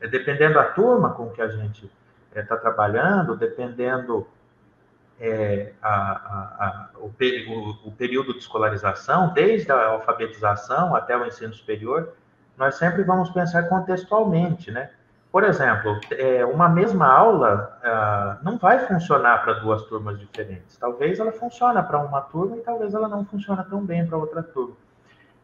é 0.00 0.08
dependendo 0.08 0.54
da 0.54 0.64
turma 0.64 1.10
com 1.14 1.30
que 1.30 1.40
a 1.40 1.46
gente 1.46 1.88
está 2.34 2.56
é, 2.56 2.58
trabalhando, 2.58 3.36
dependendo 3.36 4.26
é, 5.20 5.70
a, 5.80 5.92
a, 5.92 6.66
a, 6.66 6.88
o, 6.96 7.06
o, 7.06 7.88
o, 7.88 7.92
período 7.92 8.32
de 8.32 8.40
escolarização, 8.40 9.32
desde 9.32 9.70
a 9.70 9.90
alfabetização 9.90 10.96
até 10.96 11.16
o 11.16 11.24
ensino 11.24 11.54
superior, 11.54 12.14
nós 12.58 12.74
sempre 12.74 13.04
vamos 13.04 13.30
pensar 13.30 13.68
contextualmente, 13.68 14.72
né? 14.72 14.90
Por 15.30 15.44
exemplo, 15.44 16.00
é, 16.12 16.44
uma 16.46 16.68
mesma 16.68 17.06
aula 17.06 17.78
ah, 17.82 18.38
não 18.42 18.56
vai 18.56 18.78
funcionar 18.86 19.42
para 19.44 19.54
duas 19.54 19.82
turmas 19.84 20.18
diferentes. 20.18 20.76
Talvez 20.78 21.18
ela 21.18 21.32
funcione 21.32 21.82
para 21.82 21.98
uma 21.98 22.22
turma 22.22 22.56
e 22.56 22.60
talvez 22.60 22.94
ela 22.94 23.08
não 23.08 23.24
funcione 23.24 23.62
tão 23.68 23.84
bem 23.84 24.06
para 24.06 24.16
outra 24.16 24.42
turma. 24.42 24.76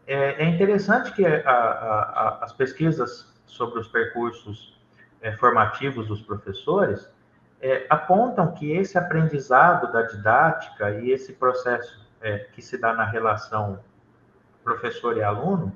É, 0.06 0.42
é 0.42 0.48
interessante 0.48 1.12
que 1.12 1.24
as 1.26 2.52
pesquisas 2.54 3.30
sobre 3.46 3.80
os 3.80 3.88
percursos 3.88 4.80
é, 5.20 5.32
formativos 5.32 6.08
dos 6.08 6.22
professores 6.22 7.08
apontam 7.88 8.52
que 8.52 8.72
esse 8.72 8.98
aprendizado 8.98 9.92
da 9.92 10.02
didática 10.02 10.90
e 10.90 11.12
esse 11.12 11.32
processo 11.32 12.04
que 12.52 12.60
se 12.60 12.76
dá 12.76 12.92
na 12.92 13.04
relação 13.04 13.78
professor 14.64 15.16
e 15.16 15.22
aluno 15.22 15.72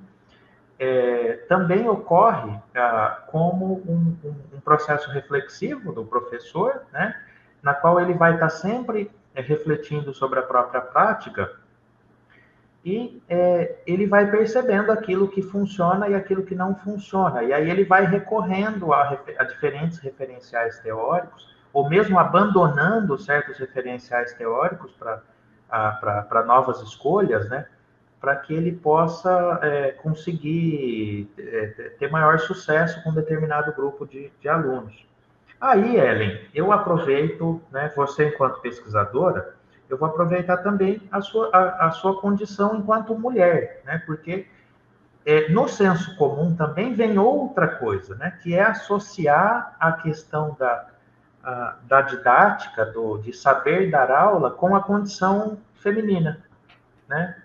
é, 0.79 1.45
também 1.49 1.89
ocorre 1.89 2.59
ah, 2.75 3.23
como 3.29 3.83
um, 3.87 4.17
um, 4.25 4.57
um, 4.57 4.61
processo 4.61 5.11
reflexivo 5.11 5.93
do 5.93 6.05
professor, 6.05 6.83
né, 6.93 7.15
na 7.63 7.73
qual 7.73 7.99
ele 8.01 8.13
vai 8.15 8.35
estar 8.35 8.51
sempre 8.51 9.11
é, 9.35 9.41
refletindo 9.41 10.13
sobre 10.13 10.39
a 10.39 10.43
própria 10.43 10.81
prática 10.81 11.51
e 12.85 13.21
é, 13.29 13.79
ele 13.85 14.07
vai 14.07 14.31
percebendo 14.31 14.93
aquilo 14.93 15.27
que 15.27 15.43
funciona 15.43 16.09
e 16.09 16.15
aquilo 16.15 16.45
que 16.45 16.55
não 16.55 16.73
funciona. 16.77 17.43
E 17.43 17.53
aí 17.53 17.69
ele 17.69 17.85
vai 17.85 18.07
recorrendo 18.07 18.93
a, 18.93 19.19
a 19.39 19.45
diferentes 19.45 19.99
referenciais 19.99 20.79
teóricos 20.79 21.53
ou 21.73 21.89
mesmo 21.89 22.17
abandonando 22.17 23.19
certos 23.19 23.59
referenciais 23.59 24.33
teóricos 24.35 24.93
para 24.93 26.45
novas 26.47 26.81
escolhas, 26.81 27.49
né? 27.51 27.67
Para 28.27 28.35
que 28.35 28.53
ele 28.53 28.73
possa 28.73 29.61
é, 29.63 29.93
conseguir 29.93 31.31
é, 31.39 31.93
ter 31.97 32.11
maior 32.11 32.41
sucesso 32.41 33.01
com 33.05 33.15
determinado 33.15 33.73
grupo 33.73 34.05
de, 34.05 34.33
de, 34.41 34.49
alunos. 34.49 35.07
Aí, 35.61 35.97
Ellen, 35.97 36.41
eu 36.53 36.73
aproveito, 36.73 37.63
né, 37.71 37.93
você 37.95 38.27
enquanto 38.27 38.61
pesquisadora, 38.61 39.55
eu 39.89 39.97
vou 39.97 40.09
aproveitar 40.09 40.57
também 40.57 41.01
a 41.13 41.21
sua, 41.21 41.51
a, 41.53 41.87
a 41.87 41.91
sua 41.93 42.21
condição 42.21 42.75
enquanto 42.75 43.17
mulher, 43.17 43.81
né, 43.85 44.03
porque 44.05 44.49
é, 45.25 45.49
no 45.49 45.69
senso 45.69 46.17
comum 46.17 46.57
também 46.57 46.95
vem 46.95 47.21
outra 47.21 47.69
coisa, 47.69 48.17
né, 48.17 48.37
que 48.43 48.57
é 48.57 48.63
associar 48.65 49.77
a 49.79 49.93
questão 49.93 50.57
da, 50.59 50.89
da 51.85 52.03
didática, 52.03 52.87
do, 52.87 53.19
de 53.19 53.33
saber 53.33 53.89
dar 53.89 54.11
aula, 54.11 54.51
com 54.51 54.75
a 54.75 54.83
condição 54.83 55.59
feminina, 55.77 56.45
né? 57.09 57.41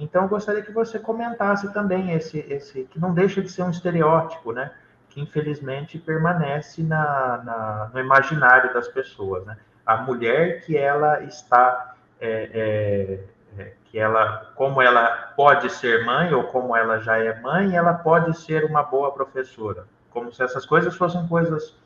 Então, 0.00 0.22
eu 0.22 0.28
gostaria 0.28 0.62
que 0.62 0.72
você 0.72 0.98
comentasse 0.98 1.70
também 1.74 2.12
esse, 2.12 2.38
esse 2.48 2.84
que 2.84 2.98
não 2.98 3.12
deixa 3.12 3.42
de 3.42 3.50
ser 3.50 3.62
um 3.62 3.70
estereótipo, 3.70 4.50
né? 4.50 4.72
Que 5.10 5.20
infelizmente 5.20 5.98
permanece 5.98 6.82
na, 6.82 7.42
na 7.44 7.90
no 7.92 8.00
imaginário 8.00 8.72
das 8.72 8.88
pessoas, 8.88 9.44
né? 9.44 9.58
A 9.84 9.98
mulher 9.98 10.62
que 10.62 10.74
ela 10.74 11.22
está, 11.24 11.96
é, 12.18 13.20
é, 13.58 13.60
é, 13.60 13.72
que 13.84 13.98
ela, 13.98 14.50
como 14.54 14.80
ela 14.80 15.34
pode 15.36 15.68
ser 15.68 16.02
mãe 16.06 16.32
ou 16.32 16.44
como 16.44 16.74
ela 16.74 16.98
já 17.00 17.18
é 17.18 17.38
mãe, 17.38 17.76
ela 17.76 17.92
pode 17.92 18.34
ser 18.38 18.64
uma 18.64 18.82
boa 18.82 19.12
professora, 19.12 19.84
como 20.08 20.32
se 20.32 20.42
essas 20.42 20.64
coisas 20.64 20.96
fossem 20.96 21.28
coisas 21.28 21.76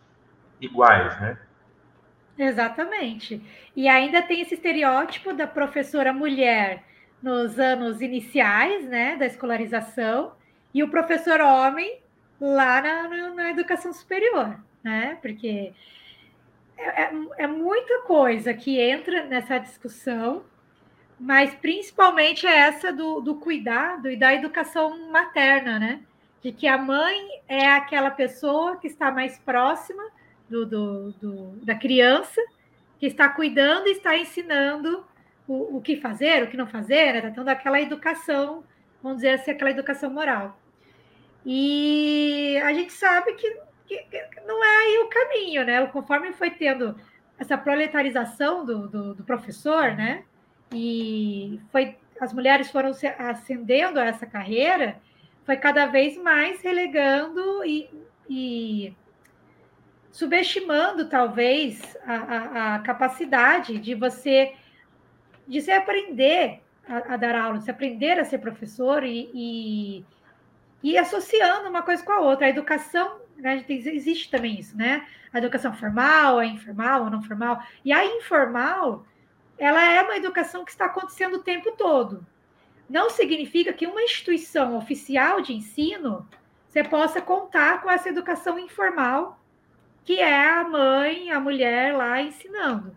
iguais, 0.60 1.20
né? 1.20 1.36
Exatamente. 2.38 3.42
E 3.74 3.88
ainda 3.88 4.22
tem 4.22 4.40
esse 4.40 4.54
estereótipo 4.54 5.32
da 5.32 5.48
professora 5.48 6.12
mulher 6.12 6.84
nos 7.24 7.58
anos 7.58 8.02
iniciais, 8.02 8.86
né, 8.86 9.16
da 9.16 9.24
escolarização, 9.24 10.32
e 10.74 10.82
o 10.82 10.90
professor 10.90 11.40
homem 11.40 11.98
lá 12.38 12.82
na, 12.82 13.30
na 13.30 13.50
educação 13.50 13.94
superior, 13.94 14.60
né? 14.82 15.16
Porque 15.22 15.72
é, 16.76 17.04
é, 17.04 17.12
é, 17.38 17.46
muita 17.46 18.02
coisa 18.02 18.52
que 18.52 18.78
entra 18.78 19.24
nessa 19.24 19.56
discussão, 19.56 20.44
mas 21.18 21.54
principalmente 21.54 22.46
é 22.46 22.54
essa 22.54 22.92
do, 22.92 23.22
do 23.22 23.36
cuidado 23.36 24.10
e 24.10 24.16
da 24.16 24.34
educação 24.34 25.10
materna, 25.10 25.78
né? 25.78 26.02
De 26.42 26.52
que 26.52 26.66
a 26.66 26.76
mãe 26.76 27.26
é 27.48 27.68
aquela 27.68 28.10
pessoa 28.10 28.76
que 28.76 28.86
está 28.86 29.10
mais 29.10 29.38
próxima 29.38 30.04
do, 30.46 30.66
do, 30.66 31.12
do, 31.12 31.64
da 31.64 31.74
criança, 31.74 32.42
que 32.98 33.06
está 33.06 33.30
cuidando 33.30 33.86
e 33.86 33.92
está 33.92 34.14
ensinando 34.18 35.06
o, 35.46 35.76
o 35.76 35.80
que 35.80 35.96
fazer, 35.96 36.42
o 36.42 36.48
que 36.48 36.56
não 36.56 36.66
fazer, 36.66 37.12
né? 37.14 37.20
tratando 37.20 37.48
aquela 37.48 37.80
educação, 37.80 38.64
vamos 39.02 39.18
dizer 39.18 39.30
assim, 39.30 39.50
aquela 39.50 39.70
educação 39.70 40.10
moral. 40.10 40.58
E 41.44 42.58
a 42.64 42.72
gente 42.72 42.92
sabe 42.92 43.34
que, 43.34 43.50
que, 43.86 44.06
não 44.46 44.64
é 44.64 44.76
aí 44.76 44.98
o 44.98 45.08
caminho, 45.08 45.64
né? 45.64 45.86
Conforme 45.88 46.32
foi 46.32 46.50
tendo 46.50 46.96
essa 47.38 47.58
proletarização 47.58 48.64
do, 48.64 48.88
do, 48.88 49.14
do 49.14 49.24
professor, 49.24 49.94
né? 49.94 50.24
E 50.72 51.60
foi 51.70 51.96
as 52.20 52.32
mulheres 52.32 52.70
foram 52.70 52.92
ascendendo 53.18 53.98
a 53.98 54.04
essa 54.04 54.24
carreira, 54.24 54.96
foi 55.44 55.56
cada 55.56 55.86
vez 55.86 56.16
mais 56.16 56.62
relegando 56.62 57.64
e, 57.64 57.90
e 58.30 58.96
subestimando 60.10 61.08
talvez 61.08 61.82
a, 62.06 62.14
a, 62.14 62.74
a, 62.74 62.78
capacidade 62.78 63.78
de 63.78 63.94
você 63.94 64.54
de 65.46 65.60
se 65.60 65.70
aprender 65.70 66.60
a, 66.88 67.14
a, 67.14 67.16
dar 67.16 67.34
aula, 67.34 67.58
de 67.58 67.64
se 67.64 67.70
aprender 67.70 68.18
a 68.18 68.24
ser 68.24 68.38
professor 68.38 69.04
e, 69.04 69.30
e, 69.34 70.04
e, 70.82 70.98
associando 70.98 71.68
uma 71.68 71.82
coisa 71.82 72.02
com 72.02 72.12
a 72.12 72.20
outra. 72.20 72.46
A 72.46 72.50
educação, 72.50 73.20
né, 73.36 73.64
existe 73.68 74.30
também 74.30 74.58
isso, 74.58 74.76
né? 74.76 75.06
A 75.32 75.38
educação 75.38 75.72
formal, 75.74 76.38
a 76.38 76.46
informal, 76.46 77.06
a 77.06 77.10
não 77.10 77.22
formal. 77.22 77.62
E 77.84 77.92
a 77.92 78.04
informal, 78.04 79.04
ela 79.58 79.82
é 79.84 80.02
uma 80.02 80.16
educação 80.16 80.64
que 80.64 80.70
está 80.70 80.86
acontecendo 80.86 81.34
o 81.34 81.42
tempo 81.42 81.72
todo. 81.72 82.24
Não 82.88 83.10
significa 83.10 83.72
que 83.72 83.86
uma 83.86 84.02
instituição 84.02 84.76
oficial 84.76 85.40
de 85.40 85.54
ensino 85.54 86.28
você 86.68 86.84
possa 86.84 87.20
contar 87.20 87.82
com 87.82 87.90
essa 87.90 88.08
educação 88.08 88.58
informal 88.58 89.38
que 90.04 90.20
é 90.20 90.48
a 90.50 90.64
mãe, 90.64 91.30
a 91.30 91.40
mulher 91.40 91.96
lá 91.96 92.20
ensinando. 92.20 92.94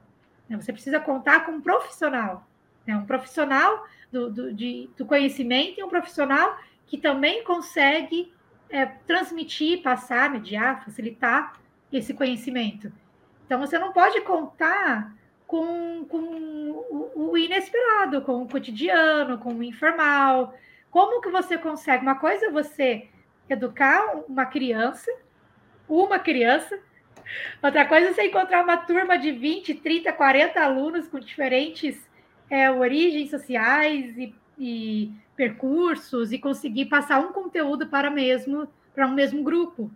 Né? 0.50 0.60
Você 0.60 0.72
precisa 0.72 1.00
contar 1.00 1.46
com 1.46 1.54
um 1.54 1.62
profissional, 1.62 2.48
né? 2.86 2.96
um 2.96 3.06
profissional 3.06 3.86
do, 4.12 4.30
do, 4.32 4.54
de, 4.54 4.90
do 4.98 5.06
conhecimento 5.06 5.80
e 5.80 5.84
um 5.84 5.90
profissional 5.90 6.58
que 6.86 6.98
também 6.98 7.44
consegue 7.44 8.32
é, 8.70 8.86
transmitir, 8.86 9.82
passar, 9.82 10.30
mediar, 10.30 10.84
facilitar 10.84 11.60
esse 11.92 12.14
conhecimento. 12.14 12.92
Então, 13.46 13.60
você 13.60 13.80
não 13.80 13.94
pode 13.94 14.22
contar 14.22 15.14
com, 15.46 16.06
com 16.06 16.18
o, 16.18 17.32
o 17.32 17.38
inesperado, 17.38 18.22
com 18.22 18.42
o 18.44 18.48
cotidiano, 18.48 19.38
com 19.38 19.54
o 19.54 19.64
informal. 19.64 20.54
Como 20.92 21.22
que 21.22 21.30
você 21.30 21.58
consegue? 21.58 22.04
Uma 22.04 22.16
coisa 22.16 22.48
é 22.48 22.52
você 22.52 23.08
educar 23.50 24.18
uma 24.28 24.46
criança, 24.46 25.10
uma 25.88 26.20
criança, 26.20 26.78
Outra 27.62 27.86
coisa 27.86 28.10
é 28.10 28.14
você 28.14 28.24
encontrar 28.24 28.64
uma 28.64 28.78
turma 28.78 29.18
de 29.18 29.32
20, 29.32 29.76
30, 29.76 30.12
40 30.14 30.60
alunos 30.62 31.08
com 31.08 31.20
diferentes 31.20 32.08
é, 32.50 32.70
origens 32.72 33.30
sociais 33.30 34.18
e, 34.18 34.36
e, 34.58 35.12
percursos 35.36 36.32
e 36.32 36.40
conseguir 36.40 36.86
passar 36.86 37.20
um 37.20 37.32
conteúdo 37.32 37.88
para 37.88 38.10
mesmo 38.10 38.68
para 38.96 39.06
um 39.06 39.14
mesmo 39.14 39.44
grupo. 39.44 39.92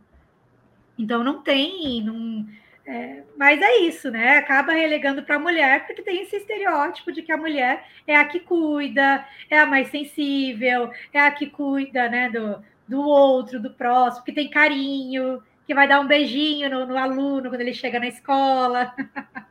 Então 0.98 1.24
não 1.24 1.42
tem, 1.42 2.04
não, 2.04 2.46
é, 2.86 3.24
mas 3.38 3.60
é 3.62 3.78
isso, 3.80 4.12
né? 4.12 4.38
Acaba 4.38 4.74
relegando 4.74 5.24
para 5.24 5.38
a 5.38 5.40
mulher, 5.40 5.88
porque 5.88 6.04
tem 6.04 6.22
esse 6.22 6.36
estereótipo 6.36 7.12
de 7.12 7.24
que 7.24 7.32
a 7.32 7.38
mulher 7.38 7.84
é 8.06 8.16
a 8.16 8.26
que 8.26 8.40
cuida, 8.40 9.26
é 9.50 9.58
a 9.60 9.66
mais 9.66 9.88
sensível, 9.88 10.92
é 11.14 11.20
a 11.20 11.32
que 11.32 11.48
cuida 11.48 12.10
né, 12.10 12.30
do, 12.30 12.64
do 12.88 13.02
outro, 13.02 13.60
do 13.60 13.72
próximo, 13.72 14.26
que 14.26 14.32
tem 14.32 14.50
carinho 14.50 15.42
que 15.72 15.76
vai 15.76 15.88
dar 15.88 16.02
um 16.02 16.08
beijinho 16.08 16.70
no, 16.70 16.86
no 16.86 16.98
aluno 16.98 17.48
quando 17.48 17.62
ele 17.62 17.74
chega 17.74 17.98
na 17.98 18.08
escola. 18.08 18.94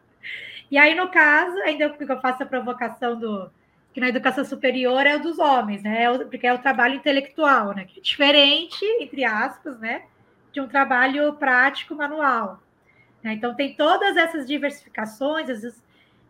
e 0.70 0.76
aí, 0.76 0.94
no 0.94 1.08
caso, 1.08 1.56
ainda 1.62 1.88
que 1.88 2.04
eu 2.04 2.20
faço 2.20 2.42
a 2.42 2.46
provocação 2.46 3.18
do 3.18 3.50
que 3.90 4.00
na 4.00 4.10
educação 4.10 4.44
superior 4.44 5.06
é 5.06 5.16
o 5.16 5.22
dos 5.22 5.38
homens, 5.38 5.82
né? 5.82 6.04
É 6.04 6.18
porque 6.24 6.46
é 6.46 6.52
o 6.52 6.58
trabalho 6.58 6.96
intelectual, 6.96 7.74
né? 7.74 7.86
Que 7.86 8.00
é 8.00 8.02
diferente, 8.02 8.84
entre 9.00 9.24
aspas, 9.24 9.80
né? 9.80 10.02
De 10.52 10.60
um 10.60 10.68
trabalho 10.68 11.32
prático 11.36 11.94
manual. 11.94 12.62
Né? 13.22 13.32
Então 13.32 13.54
tem 13.54 13.74
todas 13.74 14.14
essas 14.14 14.46
diversificações, 14.46 15.48
essas, 15.48 15.82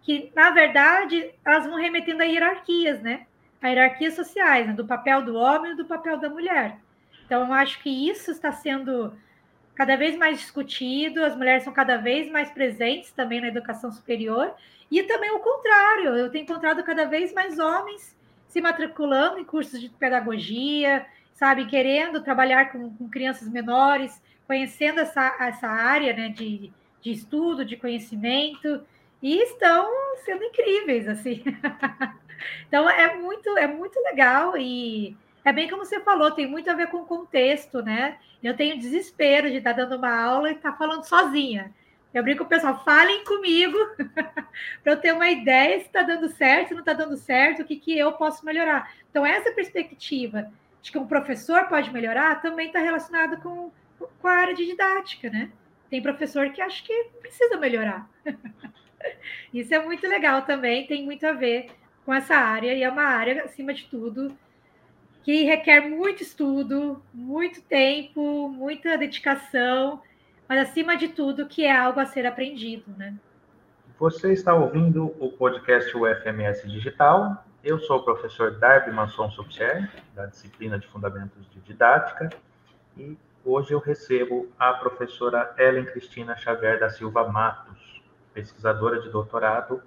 que, 0.03 0.31
na 0.37 0.50
verdade, 0.50 1.33
elas 1.44 1.66
vão 1.66 1.74
remetendo 1.74 2.22
a 2.22 2.26
hierarquias, 2.26 3.03
né? 3.03 3.26
A 3.61 3.66
hierarquias 3.66 4.14
sociais, 4.14 4.68
né? 4.68 4.72
do 4.72 4.87
papel 4.87 5.22
do 5.22 5.35
homem 5.35 5.72
e 5.72 5.76
do 5.76 5.85
papel 5.85 6.16
da 6.16 6.31
mulher. 6.31 6.79
Então, 7.26 7.44
eu 7.44 7.53
acho 7.53 7.83
que 7.83 7.90
isso 8.09 8.31
está 8.31 8.53
sendo 8.53 9.12
cada 9.80 9.96
vez 9.96 10.14
mais 10.14 10.38
discutido, 10.38 11.24
as 11.24 11.34
mulheres 11.34 11.64
são 11.64 11.72
cada 11.72 11.96
vez 11.96 12.30
mais 12.30 12.50
presentes 12.50 13.10
também 13.12 13.40
na 13.40 13.48
educação 13.48 13.90
superior, 13.90 14.54
e 14.90 15.02
também 15.04 15.30
o 15.30 15.38
contrário, 15.38 16.14
eu 16.18 16.30
tenho 16.30 16.42
encontrado 16.42 16.84
cada 16.84 17.06
vez 17.06 17.32
mais 17.32 17.58
homens 17.58 18.14
se 18.46 18.60
matriculando 18.60 19.38
em 19.38 19.44
cursos 19.44 19.80
de 19.80 19.88
pedagogia, 19.88 21.06
sabe, 21.32 21.64
querendo 21.64 22.22
trabalhar 22.22 22.70
com, 22.70 22.94
com 22.94 23.08
crianças 23.08 23.48
menores, 23.48 24.20
conhecendo 24.46 25.00
essa, 25.00 25.34
essa 25.40 25.68
área 25.68 26.12
né, 26.14 26.28
de, 26.28 26.70
de 27.00 27.12
estudo, 27.12 27.64
de 27.64 27.78
conhecimento, 27.78 28.82
e 29.22 29.38
estão 29.44 29.90
sendo 30.26 30.44
incríveis, 30.44 31.08
assim. 31.08 31.42
então 32.68 32.86
é 32.90 33.16
muito, 33.16 33.56
é 33.56 33.66
muito 33.66 33.98
legal 34.00 34.58
e 34.58 35.16
é 35.44 35.53
bem 35.53 35.68
como 35.68 35.85
você 35.85 36.00
falou, 36.00 36.31
tem 36.31 36.46
muito 36.46 36.70
a 36.70 36.74
ver 36.74 36.88
com 36.88 36.98
o 36.98 37.07
contexto, 37.07 37.83
né? 37.83 38.18
Eu 38.42 38.57
tenho 38.57 38.79
desespero 38.79 39.50
de 39.50 39.57
estar 39.57 39.72
dando 39.72 39.96
uma 39.96 40.14
aula 40.14 40.50
e 40.50 40.55
estar 40.55 40.76
falando 40.76 41.05
sozinha. 41.05 41.72
Eu 42.12 42.22
brinco 42.22 42.40
com 42.40 42.44
o 42.44 42.48
pessoal, 42.48 42.83
falem 42.85 43.24
comigo 43.24 43.79
para 44.83 44.92
eu 44.92 45.00
ter 45.00 45.12
uma 45.12 45.31
ideia 45.31 45.79
se 45.79 45.87
está 45.87 46.03
dando 46.03 46.29
certo, 46.29 46.68
se 46.68 46.74
não 46.74 46.81
está 46.81 46.92
dando 46.92 47.16
certo, 47.16 47.62
o 47.62 47.64
que, 47.64 47.76
que 47.76 47.96
eu 47.96 48.12
posso 48.12 48.44
melhorar. 48.44 48.92
Então, 49.11 49.24
essa 49.24 49.53
perspectiva 49.53 50.50
de 50.83 50.90
que 50.90 50.98
um 50.98 51.07
professor 51.07 51.68
pode 51.68 51.92
melhorar 51.92 52.42
também 52.42 52.66
está 52.66 52.81
relacionado 52.81 53.40
com, 53.40 53.70
com 54.20 54.29
a 54.29 54.33
área 54.33 54.55
de 54.55 54.66
didática, 54.66 55.31
né? 55.31 55.53
Tem 55.88 56.03
professor 56.03 56.50
que 56.50 56.61
acha 56.61 56.83
que 56.83 57.05
precisa 57.20 57.57
melhorar. 57.57 58.09
Isso 59.55 59.74
é 59.74 59.79
muito 59.79 60.07
legal 60.07 60.42
também, 60.42 60.87
tem 60.87 61.05
muito 61.05 61.24
a 61.26 61.33
ver 61.33 61.70
com 62.05 62.12
essa 62.12 62.35
área, 62.35 62.74
e 62.74 62.83
é 62.83 62.88
uma 62.88 63.05
área, 63.05 63.44
acima 63.44 63.72
de 63.72 63.87
tudo, 63.87 64.37
que 65.22 65.44
requer 65.44 65.88
muito 65.88 66.22
estudo, 66.22 67.02
muito 67.12 67.61
tempo, 67.62 68.48
muita 68.48 68.96
dedicação 68.96 70.00
mas 70.50 70.68
acima 70.68 70.96
de 70.96 71.06
tudo 71.06 71.46
que 71.46 71.64
é 71.64 71.70
algo 71.70 72.00
a 72.00 72.06
ser 72.06 72.26
aprendido, 72.26 72.90
né? 72.98 73.14
Você 74.00 74.33
está 74.33 74.52
ouvindo 74.52 75.14
o 75.20 75.30
podcast 75.30 75.96
UFMS 75.96 76.66
Digital. 76.66 77.44
Eu 77.62 77.78
sou 77.78 77.98
o 77.98 78.02
professor 78.02 78.59
Darby 78.59 78.90
Manson 78.90 79.30
Subcher, 79.30 79.88
da 80.12 80.26
disciplina 80.26 80.76
de 80.76 80.88
Fundamentos 80.88 81.48
de 81.52 81.61
Didática, 81.61 82.30
e 82.96 83.16
hoje 83.44 83.70
eu 83.70 83.78
recebo 83.78 84.50
a 84.59 84.72
professora 84.72 85.54
Ellen 85.56 85.85
Cristina 85.85 86.37
Xavier 86.37 86.80
da 86.80 86.90
Silva 86.90 87.28
Matos, 87.28 88.02
pesquisadora 88.35 89.00
de 89.00 89.09
doutorado 89.09 89.80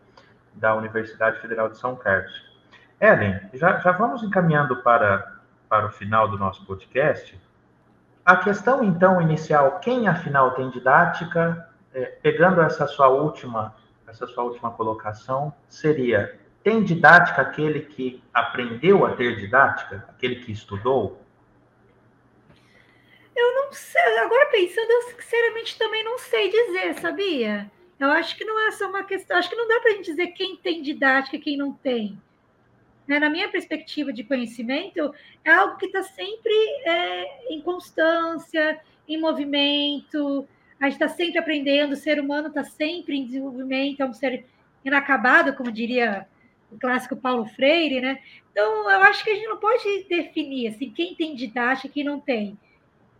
da 0.53 0.73
Universidade 0.75 1.41
Federal 1.41 1.67
de 1.67 1.77
São 1.77 1.93
Carlos. 1.93 2.52
Ellen, 2.99 3.39
já, 3.53 3.79
já 3.79 3.91
vamos 3.91 4.23
encaminhando 4.23 4.77
para, 4.77 5.37
para 5.67 5.87
o 5.87 5.91
final 5.91 6.27
do 6.27 6.37
nosso 6.37 6.65
podcast. 6.65 7.39
A 8.25 8.37
questão, 8.37 8.83
então, 8.83 9.21
inicial, 9.21 9.79
quem 9.79 10.07
afinal 10.07 10.51
tem 10.51 10.69
didática, 10.69 11.69
é, 11.93 12.05
pegando 12.05 12.61
essa 12.61 12.87
sua 12.87 13.09
última, 13.09 13.75
essa 14.07 14.25
sua 14.27 14.43
última 14.43 14.71
colocação, 14.71 15.53
seria 15.67 16.39
tem 16.63 16.81
didática 16.81 17.41
aquele 17.41 17.81
que 17.81 18.23
aprendeu 18.33 19.05
a 19.05 19.13
ter 19.13 19.35
didática, 19.35 20.05
aquele 20.07 20.37
que 20.37 20.53
estudou? 20.53 21.21
Eu 23.35 23.55
não 23.55 23.73
sei, 23.73 24.19
agora 24.19 24.45
pensando, 24.45 24.89
eu 24.89 25.01
sinceramente 25.01 25.77
também 25.77 26.05
não 26.05 26.17
sei 26.17 26.49
dizer, 26.49 26.93
sabia? 27.01 27.69
Eu 27.99 28.09
acho 28.11 28.37
que 28.37 28.45
não 28.45 28.57
é 28.65 28.71
só 28.71 28.87
uma 28.87 29.03
questão, 29.03 29.35
acho 29.35 29.49
que 29.49 29.55
não 29.55 29.67
dá 29.67 29.81
para 29.81 29.91
a 29.91 29.95
gente 29.95 30.05
dizer 30.05 30.27
quem 30.27 30.55
tem 30.55 30.81
didática 30.81 31.35
e 31.35 31.39
quem 31.39 31.57
não 31.57 31.73
tem 31.73 32.17
né, 33.07 33.19
na 33.19 33.29
minha 33.29 33.49
perspectiva 33.49 34.11
de 34.13 34.23
conhecimento, 34.23 35.13
é 35.43 35.51
algo 35.51 35.77
que 35.77 35.85
está 35.85 36.03
sempre 36.03 36.53
é, 36.85 37.53
em 37.53 37.61
constância, 37.61 38.79
em 39.07 39.19
movimento, 39.19 40.47
a 40.79 40.85
gente 40.85 40.93
está 40.93 41.07
sempre 41.07 41.39
aprendendo, 41.39 41.93
o 41.93 41.97
ser 41.97 42.19
humano 42.19 42.47
está 42.47 42.63
sempre 42.63 43.17
em 43.17 43.25
desenvolvimento, 43.25 44.01
é 44.01 44.05
um 44.05 44.13
ser 44.13 44.45
inacabado, 44.83 45.53
como 45.53 45.71
diria 45.71 46.27
o 46.71 46.77
clássico 46.77 47.15
Paulo 47.15 47.45
Freire, 47.45 48.01
né? 48.01 48.19
Então, 48.51 48.89
eu 48.89 49.01
acho 49.03 49.23
que 49.23 49.29
a 49.29 49.35
gente 49.35 49.47
não 49.47 49.57
pode 49.57 50.03
definir 50.09 50.67
assim, 50.67 50.89
quem 50.89 51.15
tem 51.15 51.35
didática 51.35 51.87
e 51.87 51.89
quem 51.89 52.03
não 52.03 52.19
tem. 52.19 52.57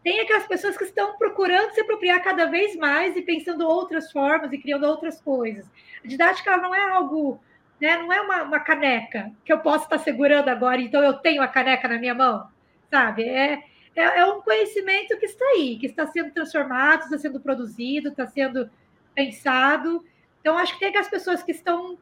Tem 0.04 0.19
aquelas 0.19 0.46
pessoas 0.46 0.78
que 0.78 0.84
estão 0.84 1.17
procurando 1.17 1.72
se 1.72 1.80
apropriar 1.80 2.22
cada 2.22 2.46
vez 2.46 2.76
mais 2.76 3.15
e 3.15 3.22
pensando 3.22 3.65
outras 3.65 4.12
formas 4.12 4.52
e 4.52 4.58
criando 4.58 4.86
outras 4.86 5.22
coisas. 5.22 5.65
A 6.04 6.08
didática 6.08 6.58
não 6.58 6.76
é 6.76 6.91
algo 6.91 7.39
né? 7.84 7.98
Não 7.98 8.13
é 8.13 8.22
uma, 8.22 8.43
uma 8.43 8.60
caneca 8.62 9.30
que 9.43 9.52
eu 9.52 9.60
posso 9.60 9.84
estar 9.84 9.98
segurando 9.98 10.48
agora, 10.48 10.80
então 10.80 11.04
eu 11.04 11.15
tenho 11.15 11.41
a 11.41 11.48
caneca 11.50 11.86
na 11.86 12.00
minha 12.00 12.15
mão, 12.15 12.48
sabe? 12.89 13.28
É, 13.28 13.62
é, 13.93 14.19
é 14.19 14.26
um 14.26 14.41
conhecimento 14.41 15.17
que 15.17 15.26
está 15.26 15.43
aí, 15.48 15.78
que 15.78 15.88
está 15.88 16.08
sendo 16.08 16.32
transformado, 16.32 17.02
está 17.04 17.17
sendo 17.17 17.41
produzido, 17.41 18.08
está 18.08 18.26
sendo 18.26 18.72
pensado. 19.13 20.02
Então, 20.39 20.58
acho 20.58 20.76
que 20.76 20.80
tem 20.80 20.98
as 20.98 21.10
pessoas 21.10 21.43
que 21.43 21.52
estão 21.52 21.98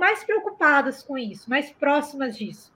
mais 0.00 0.24
preocupadas 0.24 1.04
com 1.04 1.16
isso, 1.16 1.48
mais 1.48 1.70
próximas 1.70 2.36
disso. 2.36 2.74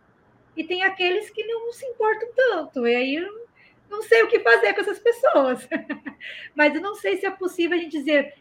E 0.57 0.63
tem 0.63 0.85
aqueles 0.85 1.31
que 1.31 1.45
não 1.45 1.73
se 1.73 1.85
importam 1.85 2.29
tanto. 2.37 2.87
E 2.87 2.95
aí 2.95 3.17
eu 3.17 3.49
não 3.91 4.05
sei 4.05 4.23
o 4.23 4.29
que 4.29 4.39
fazer 4.39 4.73
com 4.73 4.83
essas 4.83 5.01
pessoas. 5.01 5.69
Mas 6.55 6.77
eu 6.77 6.81
não 6.81 6.95
sei 6.95 7.17
se 7.17 7.27
é 7.27 7.31
possível 7.33 7.77
a 7.77 7.81
gente 7.81 7.99
dizer 7.99 8.35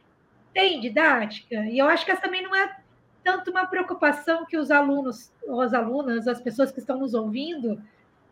tem 0.53 0.79
didática. 0.79 1.55
E 1.65 1.79
eu 1.79 1.87
acho 1.87 2.05
que 2.05 2.11
essa 2.11 2.21
também 2.21 2.43
não 2.43 2.55
é 2.55 2.82
tanto 3.23 3.51
uma 3.51 3.65
preocupação 3.65 4.45
que 4.45 4.57
os 4.57 4.69
alunos, 4.69 5.31
ou 5.47 5.61
as 5.61 5.73
alunas, 5.73 6.27
as 6.27 6.41
pessoas 6.41 6.71
que 6.71 6.79
estão 6.79 6.97
nos 6.97 7.13
ouvindo, 7.13 7.81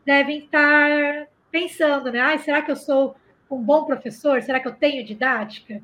devem 0.06 0.40
estar 0.40 1.28
pensando, 1.50 2.12
né? 2.12 2.20
Ah, 2.20 2.38
será 2.38 2.62
que 2.62 2.72
eu 2.72 2.76
sou 2.76 3.16
um 3.50 3.62
bom 3.62 3.86
professor? 3.86 4.42
Será 4.42 4.60
que 4.60 4.68
eu 4.68 4.76
tenho 4.76 5.06
didática? 5.06 5.82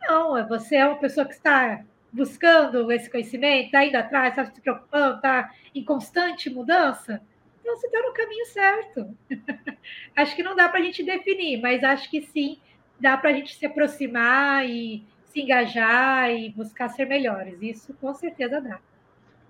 Não, 0.00 0.36
é 0.36 0.46
você 0.46 0.76
é 0.76 0.86
uma 0.86 0.98
pessoa 0.98 1.26
que 1.26 1.34
está 1.34 1.84
buscando 2.12 2.90
esse 2.90 3.10
conhecimento, 3.10 3.66
está 3.66 3.84
indo 3.84 3.96
atrás, 3.96 4.30
está 4.30 4.44
se 4.44 4.60
preocupando, 4.60 5.16
está 5.16 5.50
em 5.74 5.84
constante 5.84 6.48
mudança. 6.48 7.20
Então, 7.60 7.76
você 7.76 7.86
está 7.86 8.00
no 8.00 8.14
caminho 8.14 8.46
certo. 8.46 9.16
acho 10.16 10.34
que 10.34 10.42
não 10.42 10.56
dá 10.56 10.68
para 10.68 10.80
a 10.80 10.82
gente 10.82 11.02
definir, 11.02 11.60
mas 11.60 11.84
acho 11.84 12.10
que 12.10 12.22
sim, 12.22 12.58
dá 12.98 13.16
para 13.16 13.30
a 13.30 13.32
gente 13.32 13.54
se 13.54 13.66
aproximar 13.66 14.66
e 14.68 15.04
se 15.28 15.42
engajar 15.42 16.30
e 16.30 16.50
buscar 16.50 16.88
ser 16.88 17.06
melhores. 17.06 17.60
Isso 17.60 17.94
com 18.00 18.14
certeza 18.14 18.60
dá. 18.60 18.78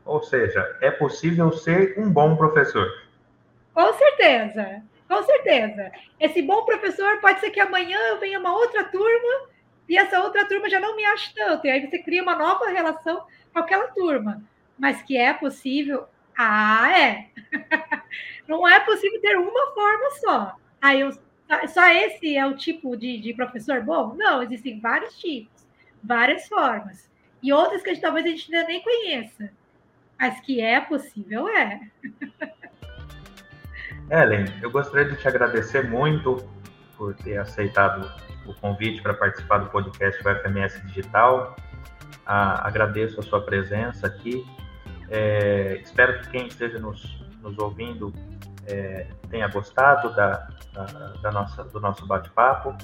Ou 0.05 0.23
seja, 0.23 0.77
é 0.81 0.91
possível 0.91 1.53
ser 1.53 1.99
um 1.99 2.11
bom 2.11 2.37
professor. 2.37 2.89
Com 3.75 3.93
certeza, 3.93 4.83
com 5.07 5.23
certeza. 5.23 5.93
Esse 6.19 6.43
bom 6.43 6.65
professor 6.65 7.21
pode 7.21 7.41
ser 7.41 7.51
que 7.51 7.61
amanhã 7.61 8.19
venha 8.19 8.41
uma 8.41 8.53
outra 8.53 8.85
turma 8.85 9.49
e 9.89 9.97
essa 9.97 10.21
outra 10.21 10.47
turma 10.47 10.69
já 10.69 10.81
não 10.81 10.97
me 10.97 11.05
ache 11.05 11.33
tanto. 11.35 11.67
E 11.67 11.71
aí 11.71 11.87
você 11.87 11.99
cria 11.99 12.23
uma 12.23 12.35
nova 12.35 12.69
relação 12.69 13.25
com 13.53 13.59
aquela 13.59 13.89
turma. 13.89 14.43
Mas 14.79 15.03
que 15.03 15.17
é 15.17 15.33
possível? 15.33 16.07
Ah, 16.37 16.91
é. 16.99 17.29
não 18.49 18.67
é 18.67 18.81
possível 18.81 19.21
ter 19.21 19.37
uma 19.37 19.75
forma 19.75 20.11
só. 20.21 20.57
Aí 20.81 21.01
eu, 21.01 21.13
só 21.69 21.87
esse 21.89 22.37
é 22.37 22.47
o 22.47 22.57
tipo 22.57 22.97
de, 22.97 23.19
de 23.19 23.35
professor 23.35 23.83
bom? 23.83 24.15
Não, 24.15 24.43
existem 24.43 24.81
vários 24.81 25.19
tipos 25.19 25.58
várias 26.03 26.49
formas. 26.49 27.09
E 27.43 27.53
outras 27.53 27.83
que 27.83 27.97
talvez 28.01 28.27
a 28.27 28.29
gente 28.29 28.55
ainda 28.55 28.69
nem 28.69 28.83
conheça. 28.83 29.51
Mas 30.19 30.41
que 30.41 30.61
é 30.61 30.81
possível, 30.81 31.49
é. 31.49 31.81
Ellen, 34.11 34.47
eu 34.63 34.71
gostaria 34.71 35.11
de 35.11 35.17
te 35.21 35.29
agradecer 35.29 35.89
muito 35.89 36.49
por 36.97 37.15
ter 37.15 37.37
aceitado 37.37 38.11
o 38.47 38.55
convite 38.55 39.03
para 39.03 39.15
participar 39.15 39.59
do 39.59 39.71
podcast 39.71 40.23
do 40.23 40.31
FMS 40.31 40.81
Digital. 40.87 41.55
Ah, 42.27 42.67
agradeço 42.67 43.21
a 43.21 43.23
sua 43.23 43.43
presença 43.43 44.07
aqui. 44.07 44.45
É, 45.11 45.81
espero 45.83 46.21
que 46.21 46.31
quem 46.31 46.47
esteja 46.47 46.79
nos, 46.79 47.23
nos 47.43 47.59
ouvindo 47.59 48.13
é, 48.67 49.07
tenha 49.31 49.47
gostado 49.49 50.15
da, 50.15 50.49
da, 50.73 50.85
da 51.23 51.31
nossa, 51.31 51.65
do 51.65 51.81
nosso 51.81 52.07
bate-papo 52.07 52.77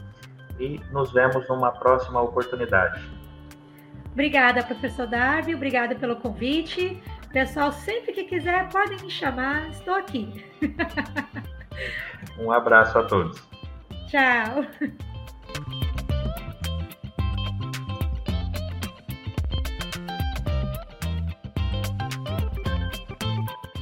e 0.58 0.80
nos 0.90 1.12
vemos 1.12 1.48
numa 1.48 1.72
próxima 1.72 2.20
oportunidade. 2.20 3.02
Obrigada, 4.12 4.62
professor 4.62 5.06
Darby, 5.06 5.54
obrigada 5.54 5.94
pelo 5.96 6.16
convite. 6.16 7.02
Pessoal, 7.32 7.72
sempre 7.72 8.12
que 8.12 8.24
quiser, 8.24 8.68
podem 8.68 8.96
me 8.98 9.10
chamar, 9.10 9.68
estou 9.70 9.94
aqui. 9.94 10.44
um 12.38 12.52
abraço 12.52 12.96
a 12.96 13.04
todos. 13.04 13.42
Tchau. 14.08 14.64